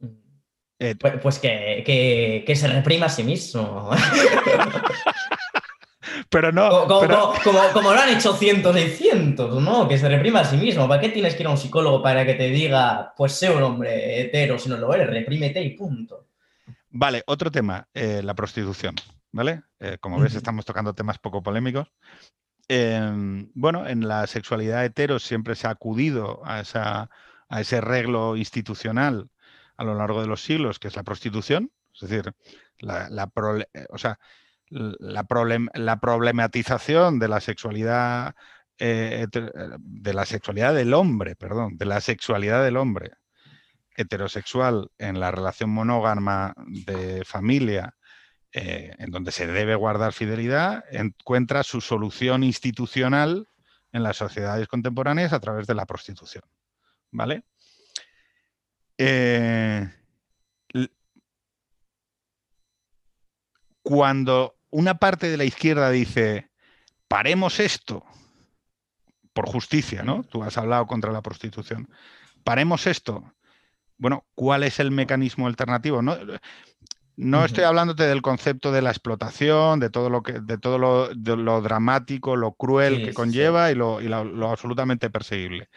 [0.00, 0.06] Mm.
[0.78, 3.90] Eh, pues, pues que, se reprima a sí mismo.
[6.28, 6.86] pero no.
[6.86, 9.88] Como, lo han hecho cientos y cientos, ¿no?
[9.88, 10.88] Que se reprima a sí mismo.
[10.88, 13.62] ¿Para qué tienes que ir a un psicólogo para que te diga, pues sé un
[13.62, 16.26] hombre hetero si no lo eres, reprímete y punto?
[16.94, 18.94] Vale, otro tema, eh, la prostitución.
[19.32, 19.62] ¿Vale?
[19.80, 21.88] Eh, como ves, estamos tocando temas poco polémicos.
[22.68, 27.08] Em, bueno, en la sexualidad hetero siempre se ha acudido a, esa,
[27.48, 29.30] a ese reglo institucional
[29.78, 31.72] a lo largo de los siglos, que es la prostitución.
[31.94, 32.34] Es decir,
[32.78, 33.30] la,
[33.88, 34.18] o sea,
[34.68, 35.26] la,
[35.74, 38.34] la, problematización de la sexualidad
[38.78, 43.12] eh, de la sexualidad del hombre, perdón, de la sexualidad del hombre
[43.96, 47.94] heterosexual en la relación monógama de familia,
[48.52, 53.48] eh, en donde se debe guardar fidelidad, encuentra su solución institucional
[53.92, 56.44] en las sociedades contemporáneas a través de la prostitución.
[57.10, 57.44] ¿Vale?
[58.98, 59.90] Eh,
[63.82, 66.50] cuando una parte de la izquierda dice,
[67.08, 68.04] paremos esto,
[69.32, 70.24] por justicia, ¿no?
[70.24, 71.88] Tú has hablado contra la prostitución.
[72.44, 73.32] Paremos esto
[74.02, 76.02] bueno, ¿cuál es el mecanismo alternativo?
[76.02, 76.16] No,
[77.14, 81.62] no estoy hablándote del concepto de la explotación, de todo lo que, de todo lo,
[81.62, 84.00] dramático, lo cruel que conlleva y, lo,
[84.50, 85.68] absolutamente perseguible.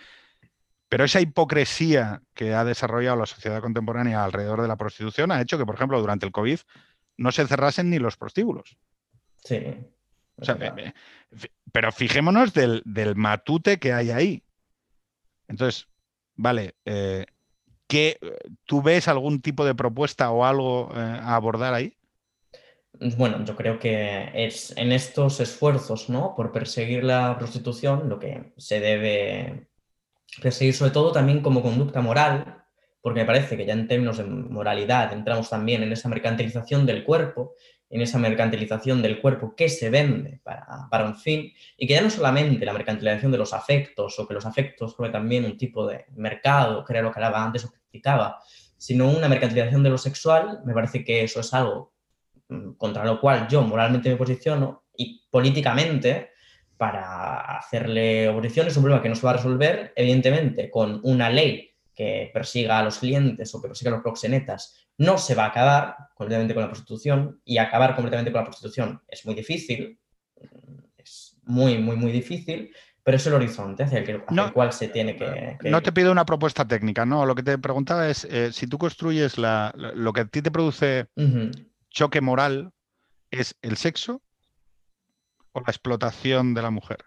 [0.89, 5.59] Pero esa hipocresía que ha desarrollado la sociedad contemporánea alrededor de la prostitución ha hecho
[5.59, 6.57] que, por ejemplo, durante el COVID
[7.17, 8.75] no se cerrasen ni los prostíbulos.
[9.43, 9.61] Sí.
[11.71, 12.81] pero fijémonos del,
[13.15, 14.43] matute que hay ahí.
[15.47, 15.87] Entonces,
[16.33, 17.27] vale, eh,
[17.95, 18.19] que
[18.65, 21.95] ¿Tú ves algún tipo de propuesta o algo eh, a abordar ahí?
[23.17, 26.33] Bueno, yo creo que es en estos esfuerzos ¿no?
[26.35, 29.67] por perseguir la prostitución lo que se debe
[30.41, 32.63] perseguir sobre todo también como conducta moral,
[33.01, 37.05] porque me parece que ya en términos de moralidad entramos también en esa mercantilización del
[37.05, 37.53] cuerpo
[37.89, 42.09] en esa mercantilización del cuerpo que se vende para, un fin y que ya no
[42.09, 46.05] solamente la mercantilización de los afectos o que los afectos fue también un tipo de
[46.15, 47.69] mercado, lo que hablaba antes
[48.77, 51.93] sino una mercantilización de lo sexual, me parece que eso es algo
[52.49, 56.31] mm, contra lo cual yo moralmente me posiciono y políticamente
[56.77, 61.29] para hacerle oposición es un problema que no se va a resolver, evidentemente, con una
[61.29, 65.45] ley que persiga a los clientes o que persiga a los proxenetas no se va
[65.45, 69.99] a acabar completamente con la prostitución y acabar completamente con la prostitución es muy difícil,
[70.97, 72.73] es muy, muy, muy difícil,
[73.05, 76.67] pero es el horizonte hacia el, cual se tiene que, No te pido una propuesta
[76.67, 80.25] técnica, no, lo que te preguntaba es eh, si tú construyes la, lo que a
[80.25, 81.05] ti te produce
[81.91, 82.71] choque moral,
[83.29, 84.23] ¿es el sexo
[85.51, 87.05] o la explotación de la mujer?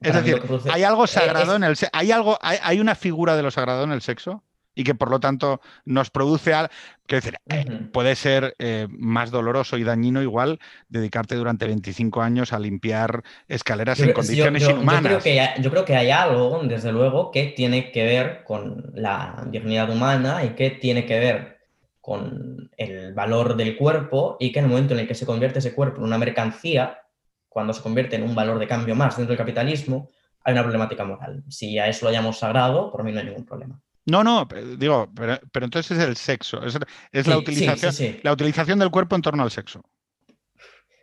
[0.00, 0.40] Es decir,
[0.72, 1.90] ¿hay algo eh, sagrado en el sexo?
[1.92, 4.42] ¿Hay, algo, hay, una figura de lo sagrado en el sexo?
[4.78, 6.72] Y que por lo tanto nos produce algo.
[7.04, 12.52] Quiero decir, eh, puede ser eh, más doloroso y dañino igual dedicarte durante 25 años
[12.52, 15.02] a limpiar escaleras en condiciones inhumanas.
[15.02, 18.44] Yo creo, que hay, yo creo que hay algo, desde luego, que tiene que ver
[18.44, 21.58] con la dignidad humana y que tiene que ver
[22.00, 25.58] con el valor del cuerpo y que en el momento en el que se convierte
[25.58, 27.00] ese cuerpo en una mercancía,
[27.48, 30.08] cuando se convierte en un valor de cambio más dentro del capitalismo,
[30.44, 31.42] hay una problemática moral.
[31.48, 33.80] Si a eso lo hayamos sagrado, por mí no hay ningún problema.
[34.08, 34.48] No, no,
[34.78, 36.78] digo, pero, entonces es el sexo, es,
[37.26, 39.82] la, utilización, la utilización del cuerpo en torno al sexo.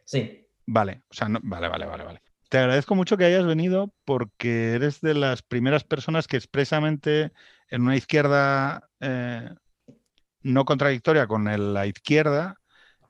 [0.06, 0.47] Sí.
[0.66, 2.22] Vale, o sea, vale, vale, vale, vale.
[2.49, 7.32] Te agradezco mucho que hayas venido porque eres de las primeras personas que expresamente
[7.70, 9.49] en una izquierda eh,
[10.41, 12.56] no contradictoria con la izquierda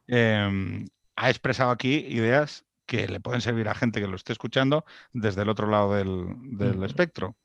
[0.07, 4.83] em, ha expresado aquí ideas que le pueden servir a gente que lo esté escuchando
[5.13, 7.37] desde el otro lado del espectro.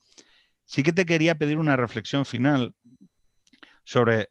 [0.71, 2.77] Sí que te quería pedir una reflexión final
[3.83, 4.31] sobre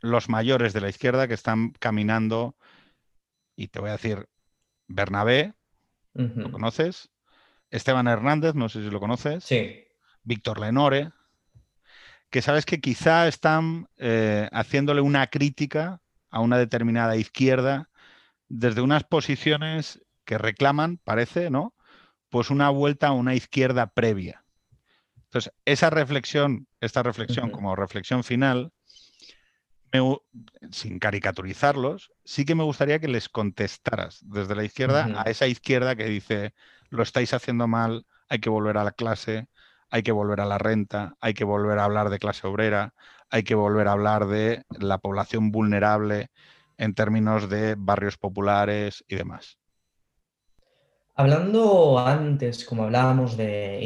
[0.00, 2.58] los mayores de la izquierda que están caminando,
[3.56, 4.28] y te voy a decir,
[4.86, 5.54] Bernabé,
[6.12, 7.08] ¿lo conoces?
[7.70, 9.44] Esteban Hernández, no sé si lo conoces.
[9.44, 9.86] Sí.
[10.24, 11.10] Víctor Lenore,
[12.28, 17.88] que sabes que quizá están eh, haciéndole una crítica a una determinada izquierda
[18.50, 21.74] desde unas posiciones que reclaman, parece, ¿no?
[22.28, 24.41] Pues una vuelta a una izquierda previa.
[25.32, 28.70] Entonces, esa reflexión, esta reflexión como reflexión final,
[30.70, 35.96] sin caricaturizarlos, sí que me gustaría que les contestaras desde la izquierda a esa izquierda
[35.96, 36.52] que dice,
[36.90, 39.46] lo estáis haciendo mal, hay que volver a la clase,
[39.88, 42.92] hay que volver a la renta, hay que volver a hablar de clase obrera,
[43.30, 46.28] hay que volver a hablar de la población vulnerable
[46.76, 49.61] en términos de barrios populares y demás.
[51.22, 53.78] Hablando antes, como hablábamos de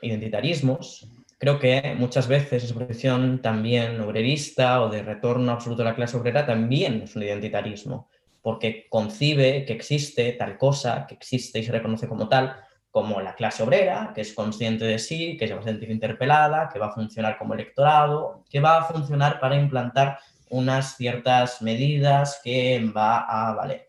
[0.00, 1.06] identitarismos,
[1.38, 6.16] creo que muchas veces esa posición también obrerista o de retorno absoluto a la clase
[6.16, 8.08] obrera también es un identitarismo,
[8.42, 12.56] porque concibe que existe tal cosa, que existe y se reconoce como tal,
[12.90, 16.68] como la clase obrera, que es consciente de sí, que se va a sentir interpelada,
[16.68, 20.18] que va a funcionar como electorado, que va a funcionar para implantar
[20.50, 23.86] unas ciertas medidas que va a valer.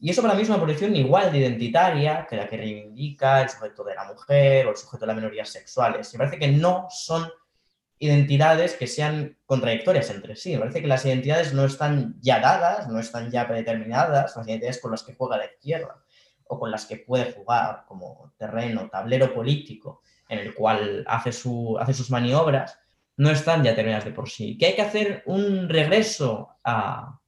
[0.00, 3.48] Y eso para mí es una posición igual de identitaria que la que reivindica el
[3.48, 6.12] sujeto de la mujer o el sujeto de las minorías sexuales.
[6.12, 7.28] Me parece que no son
[7.98, 10.52] identidades que sean contradictorias entre sí.
[10.52, 14.80] Me parece que las identidades no están ya dadas, no están ya predeterminadas, las identidades
[14.80, 15.96] con las que juega la izquierda
[16.46, 21.76] o con las que puede jugar como terreno, tablero político en el cual hace, su,
[21.80, 22.78] hace sus maniobras,
[23.16, 24.56] no están ya terminadas de por sí.
[24.56, 27.18] Que hay que hacer un regreso a,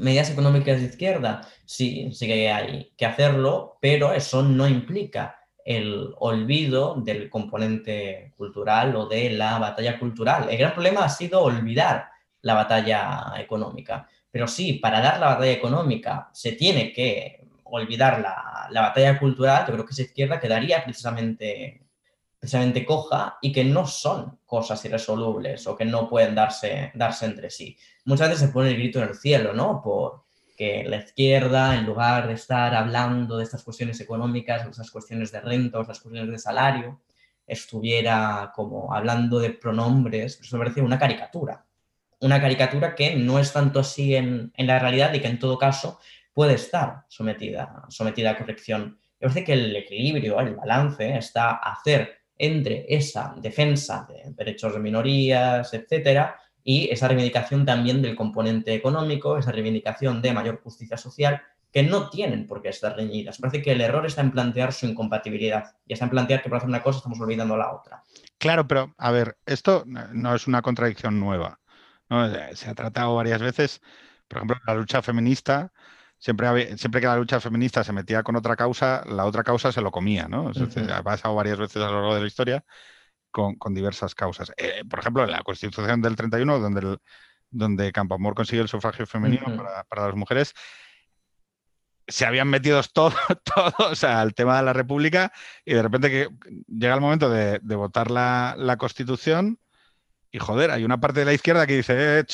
[0.00, 6.14] medidas económicas de izquierda, sí, sí que hay que hacerlo, pero eso no implica el
[6.18, 10.48] olvido del componente cultural o de la batalla cultural.
[10.50, 12.08] El gran problema ha sido olvidar
[12.42, 14.08] la batalla económica.
[14.30, 19.66] Pero sí, para dar la batalla económica se tiene que olvidar la, la batalla cultural,
[19.66, 21.82] yo creo que esa izquierda quedaría precisamente
[22.40, 27.50] precisamente coja y que no son cosas irresolubles o que no pueden darse, darse entre
[27.50, 27.76] sí.
[28.06, 29.80] Muchas veces se pone el grito en el cielo, ¿no?
[29.82, 30.24] Por
[30.60, 35.32] que la izquierda, en lugar de estar hablando de estas cuestiones económicas, de estas cuestiones
[35.32, 37.00] de renta, de estas cuestiones de salario,
[37.46, 41.64] estuviera como hablando de pronombres, eso me parece una caricatura.
[42.20, 45.98] Una caricatura que no es tanto así en, la realidad y que en todo caso
[46.34, 49.00] puede estar sometida, sometida a corrección.
[49.18, 54.80] Me parece que el equilibrio, el balance, está hacer entre esa defensa de derechos de
[54.80, 61.42] minorías, etcétera, y esa reivindicación también del componente económico, esa reivindicación de mayor justicia social,
[61.70, 63.38] que no tienen por qué estar reñidas.
[63.38, 66.58] Parece que el error está en plantear su incompatibilidad y está en plantear que para
[66.58, 68.02] hacer una cosa estamos olvidando la otra.
[68.38, 71.60] Claro, pero a ver, esto no es una contradicción nueva.
[72.54, 73.82] Se ha tratado varias veces,
[74.26, 75.72] por ejemplo, la lucha feminista
[76.20, 79.80] siempre, siempre que la lucha feminista se metía con otra causa, la otra causa se
[79.80, 80.52] lo comía, ¿no?
[80.92, 82.64] Ha pasado varias veces a lo largo de la historia
[83.30, 84.52] con, diversas causas.
[84.56, 86.98] Eh, por ejemplo, en la Constitución del 31, donde, el,
[87.50, 89.46] donde Campoamor consigue el sufragio femenino
[89.88, 90.54] para, las mujeres,
[92.06, 95.32] se habían metido todos, todos al tema de la República
[95.64, 96.28] y de repente que
[96.68, 99.58] llega el momento de, votar la, Constitución
[100.30, 102.24] y joder, hay una parte de la izquierda que dice, eh,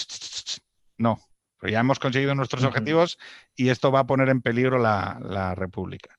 [0.98, 1.20] no,
[1.58, 3.18] pero ya hemos conseguido nuestros objetivos
[3.54, 6.18] y esto va a poner en peligro la, República.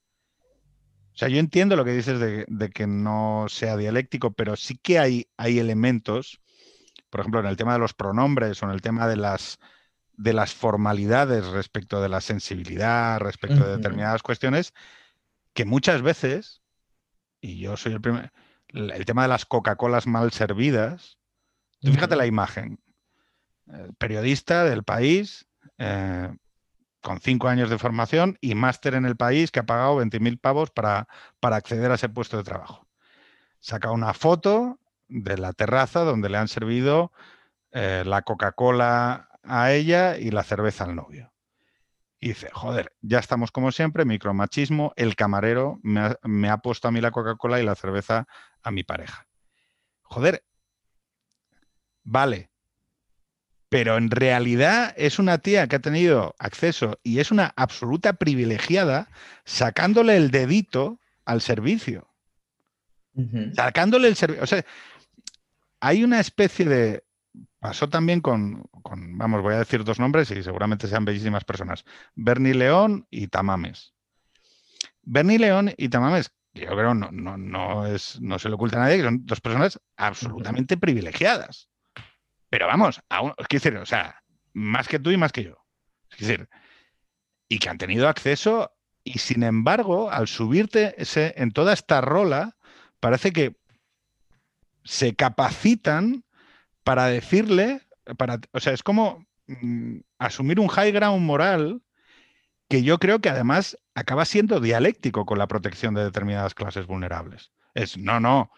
[1.14, 5.00] O sea, yo entiendo lo que dices de, que no sea dialéctico, pero sí que
[5.00, 6.40] hay, hay elementos,
[7.10, 9.60] por ejemplo, en el tema de los pronombres o en el tema de las,
[10.14, 14.74] de las formalidades respecto de la sensibilidad, respecto de determinadas cuestiones,
[15.54, 16.62] que muchas veces,
[17.42, 18.32] y yo soy el primer,
[18.70, 21.18] el tema de las Coca-Colas mal servidas,
[21.82, 22.80] fíjate la imagen,
[23.98, 25.48] periodista del país,
[25.78, 26.34] eh,
[27.02, 30.72] con cinco años de formación y máster en el país que ha pagado 20.000 pavos
[30.72, 31.08] para,
[31.40, 32.88] para acceder a ese puesto de trabajo.
[33.60, 37.12] Saca una foto de la terraza donde le han servido
[37.72, 41.34] eh, la Coca-Cola a ella y la cerveza al novio.
[42.20, 47.00] y dice, joder, ya estamos como siempre, micromachismo, el camarero me ha, puesto a mí
[47.02, 48.28] la Coca-Cola y la cerveza
[48.64, 49.28] a mi pareja.
[50.02, 50.44] Joder,
[52.04, 52.50] vale,
[53.70, 59.10] pero en realidad es una tía que ha tenido acceso y es una absoluta privilegiada
[59.46, 62.08] sacándole el dedito al servicio.
[63.54, 64.44] Sacándole el servicio.
[64.44, 64.64] O sea,
[65.80, 67.04] hay una especie de
[67.60, 68.64] Pasó también con,
[69.18, 71.86] vamos, voy a decir dos nombres y seguramente sean bellísimas personas.
[72.14, 73.94] Bernie León y Tamames.
[75.02, 78.82] Bernie León y Tamames, yo creo no, no, no, es, no se le oculta a
[78.82, 81.68] nadie que son dos personas absolutamente privilegiadas.
[82.50, 83.02] Pero vamos,
[83.38, 84.24] es decir, o sea,
[84.54, 85.58] más que tú y más que yo.
[86.12, 86.50] Es decir,
[87.50, 88.72] y que han tenido acceso
[89.04, 92.58] y sin embargo, al subirte ese, en toda esta rola,
[93.00, 93.56] parece que
[94.84, 96.26] se capacitan
[96.84, 97.82] para decirle,
[98.18, 101.82] para, o sea, es como mm, asumir un high ground moral
[102.68, 107.52] que yo creo que además acaba siendo dialéctico con la protección de determinadas clases vulnerables.
[107.74, 108.52] Es, no, no,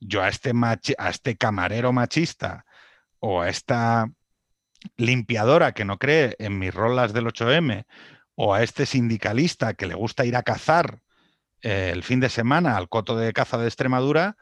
[0.00, 0.52] yo a este,
[0.98, 2.66] a este camarero machista
[3.26, 4.10] o a esta
[4.98, 7.86] limpiadora que no cree en mis rolas del 8M
[8.34, 11.00] o a este sindicalista que le gusta ir a cazar
[11.62, 14.36] eh, el fin de semana al coto de caza de Extremadura,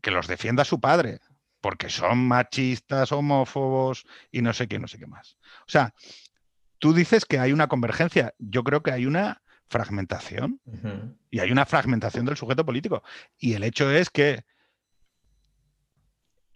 [0.00, 1.20] que los defienda su padre
[1.60, 5.36] porque son machistas, homófobos y no sé qué, no sé qué más.
[5.60, 5.94] O sea,
[6.78, 10.60] tú dices que hay una convergencia, yo creo que hay una fragmentación
[11.30, 13.04] y hay una fragmentación del sujeto político.
[13.38, 14.44] Y el hecho es que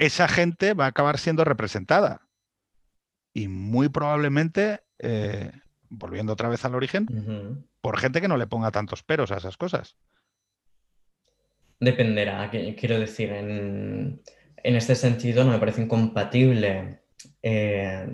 [0.01, 2.29] esa gente va a acabar siendo representada.
[3.33, 5.53] Y muy probablemente, eh,
[5.89, 9.57] volviendo otra vez al origen, por gente que no le ponga tantos peros a esas
[9.57, 9.97] cosas.
[11.79, 14.21] Dependerá, quiero decir, en
[14.63, 17.01] en este sentido no me parece incompatible.
[17.43, 18.07] Eh,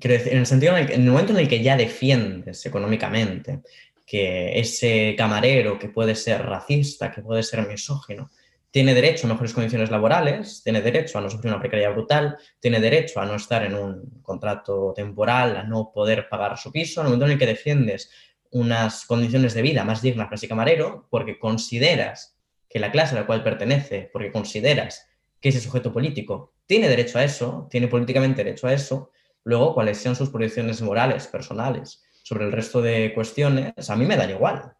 [0.00, 3.60] quiero decir, en el sentido en el, momento en el que ya defiendes económicamente
[4.06, 8.30] que ese camarero que puede ser racista, que puede ser misógino,
[8.74, 12.80] tiene derecho a mejores condiciones laborales, tiene derecho a no sufrir una precariedad brutal, tiene
[12.80, 17.06] derecho a no estar en un contrato temporal, a no poder pagar su piso, en
[17.06, 18.10] el momento en el que defiendes
[18.50, 22.36] unas condiciones de vida más dignas para ese camarero, porque consideras
[22.68, 25.08] que la clase a la cual pertenece, porque consideras
[25.40, 29.12] que ese sujeto político tiene derecho a eso, tiene políticamente derecho a eso,
[29.44, 34.16] luego cuáles sean sus proyecciones morales, personales, sobre el resto de cuestiones, a mí me
[34.16, 34.74] dan igual.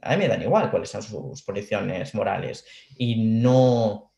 [0.00, 2.64] A mí me dan igual cuáles sean sus proyecciones morales
[2.96, 4.12] y no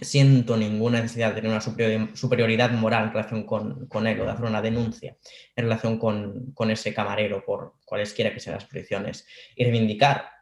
[0.00, 4.44] siento ninguna necesidad de tener una superioridad moral en relación con, él o de hacer
[4.44, 5.16] una denuncia
[5.54, 10.32] en relación con, con ese camarero por cualesquiera que sean las proyecciones y reivindicar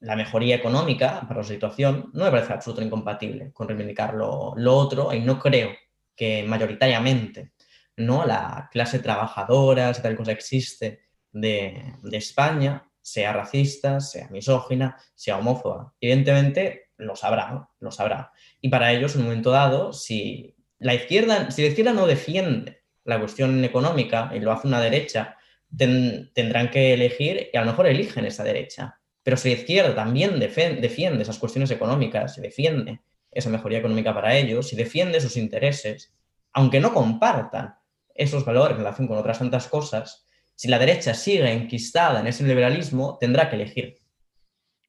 [0.00, 5.12] la mejoría económica para la situación no me parece absolutamente incompatible con reivindicar lo, otro
[5.12, 5.70] y no creo
[6.16, 7.52] que mayoritariamente
[7.96, 8.26] ¿no?
[8.26, 11.02] la clase trabajadora, si tal cosa existe,
[11.32, 15.94] de, España, sea racista, sea misógina, sea homófoba.
[16.00, 18.32] Evidentemente lo sabrá, lo sabrá.
[18.60, 22.82] Y para ellos, en un momento dado, si la izquierda, si la izquierda no defiende
[23.04, 25.36] la cuestión económica y lo hace una derecha,
[25.76, 30.40] tendrán que elegir y a lo mejor eligen esa derecha pero si la izquierda también
[30.40, 36.12] defiende esas cuestiones económicas, y defiende esa mejoría económica para ellos, y defiende sus intereses,
[36.52, 37.76] aunque no compartan
[38.14, 40.26] esos valores en relación con otras tantas cosas,
[40.60, 43.96] si la derecha sigue enquistada en ese liberalismo, tendrá que elegir.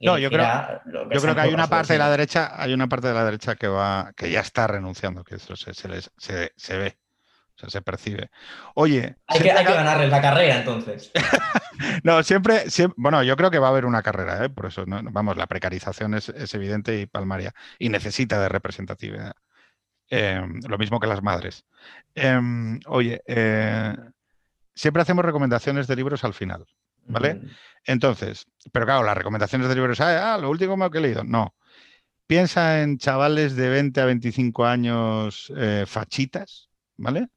[0.01, 2.89] no, yo creo, que, yo creo que hay una parte de la derecha, hay una
[2.89, 6.97] parte de la derecha que va, que ya está renunciando, que eso se, se ve
[7.69, 8.29] se percibe.
[8.75, 9.15] Oye.
[9.27, 11.11] Hay que, hay ganarles la carrera entonces.
[12.03, 12.63] no, siempre,
[12.97, 14.49] bueno, yo creo que va a haber una carrera, ¿eh?
[14.49, 19.33] por eso, vamos, la precarización es, evidente y palmaria y necesita de representatividad.
[20.09, 21.63] Em, lo mismo que las madres.
[22.15, 23.95] Em, oye, eh,
[24.73, 26.65] siempre hacemos recomendaciones de libros al final,
[27.05, 27.41] ¿vale?
[27.85, 31.55] Entonces, pero claro, las recomendaciones de libros, ah, ah, lo último que he leído, no.
[32.27, 37.27] Piensa en chavales de 20 a 25 años eh, fachitas, ¿vale?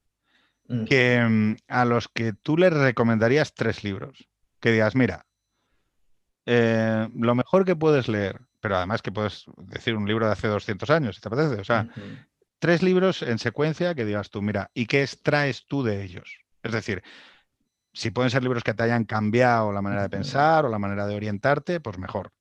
[0.69, 0.85] Mm.
[0.85, 4.27] que mm, a los que tú les recomendarías tres libros.
[4.61, 5.27] Que digas, mira,
[6.47, 10.49] eh, lo mejor que puedes leer, pero además que puedes decir un libro de hace
[10.49, 11.61] 200 años, si te apetece.
[11.61, 11.89] O sea,
[12.59, 16.39] tres libros en secuencia que digas tú, mira, ¿y qué extraes tú de ellos?
[16.65, 17.03] Es decir,
[17.93, 21.07] si pueden ser libros que te hayan cambiado la manera de pensar o la manera
[21.07, 22.33] de orientarte, pues mejor.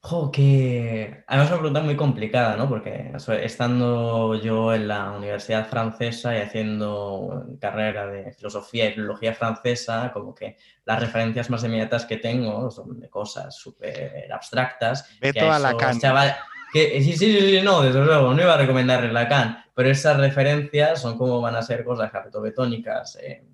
[0.00, 2.68] Jo, que además es una pregunta muy complicada, ¿no?
[2.68, 3.12] Porque
[3.42, 10.34] estando yo en la universidad francesa y haciendo carrera de filosofía y filología francesa, como
[10.34, 15.18] que las referencias más inmediatas que tengo son de cosas súper abstractas.
[15.20, 15.98] Beto a Lacan.
[16.72, 21.00] Que, sí, sí, sí, no, desde luego, no iba a recomendarle Lacan, pero esas referencias
[21.00, 23.44] son como van a ser cosas cartobetónicas, eh,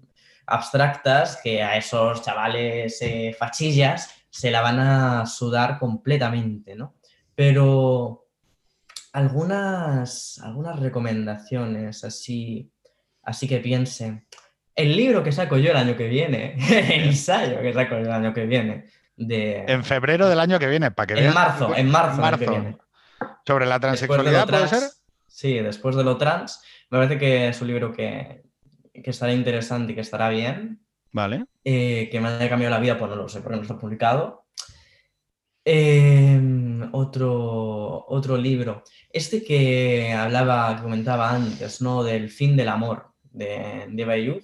[0.47, 6.95] abstractas que a esos chavales eh, fachillas se la van a sudar completamente, ¿no?
[7.35, 8.27] Pero
[9.12, 12.70] algunas, algunas recomendaciones así,
[13.23, 14.27] así que piensen.
[14.74, 16.57] El libro que saco yo el año que viene,
[16.95, 18.86] el ensayo que saco yo el año que viene.
[19.16, 19.65] De...
[19.69, 22.39] En febrero del año que viene, para que En marzo, en marzo, marzo.
[22.41, 22.77] que viene.
[23.47, 24.83] Sobre la transexualidad, ¿puede ser?
[25.27, 26.62] Sí, después de lo trans.
[26.91, 28.43] Me parece que es un libro que,
[28.93, 30.81] que estará interesante y que estará bien.
[31.12, 31.47] Vale.
[31.65, 34.47] Eh, que me haya cambiado la vida, pues no lo sé, porque no está publicado.
[35.65, 36.41] Eh,
[36.93, 38.85] otro, otro libro.
[39.11, 42.05] Este que hablaba, que comentaba antes, ¿no?
[42.05, 44.41] Del fin del amor de, de Bayou.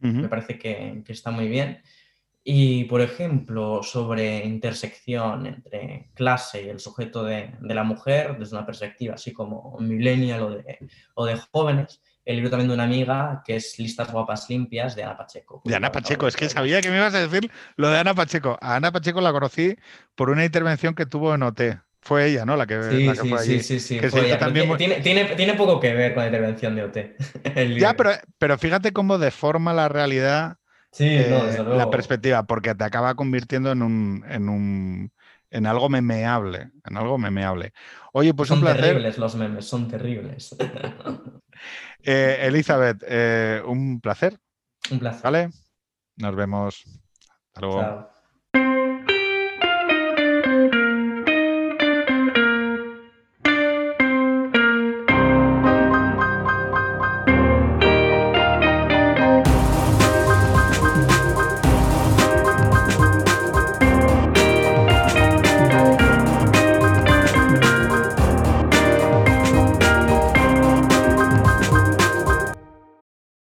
[0.00, 1.80] Me parece que, que está muy bien.
[2.46, 8.56] Y, por ejemplo, sobre intersección entre clase y el sujeto de, de la mujer, desde
[8.56, 10.78] una perspectiva así como millennial o de,
[11.14, 15.04] o de jóvenes, el libro también de una amiga que es Listas Guapas Limpias de
[15.04, 15.62] Ana Pacheco.
[15.64, 18.58] De Ana Pacheco, es que sabía que me ibas a decir lo de Ana Pacheco.
[18.60, 19.76] A Ana Pacheco la conocí
[20.14, 21.60] por una intervención que tuvo en OT.
[22.00, 22.56] Fue ella, ¿no?
[22.56, 23.62] La que, Sí, la que sí, fue allí.
[23.62, 26.76] sí, sí, que fue ella, también tiene, tiene, tiene poco que ver con la intervención
[26.76, 26.96] de OT.
[27.78, 30.58] Ya, pero, pero fíjate cómo deforma la realidad
[30.98, 31.90] Sí, no, eh, desde la luego.
[31.90, 35.12] perspectiva, porque te acaba convirtiendo en un, en un
[35.50, 37.72] en algo memeable, en algo memeable.
[38.12, 39.02] Oye, pues son un placer.
[39.02, 40.56] terribles los memes, son terribles.
[42.02, 44.38] Eh, Elizabeth, eh, un placer,
[44.90, 45.32] Un placer.
[45.32, 45.50] ¿vale?
[46.16, 46.84] Nos vemos.
[47.48, 47.92] Hasta luego.
[47.92, 48.13] Chao.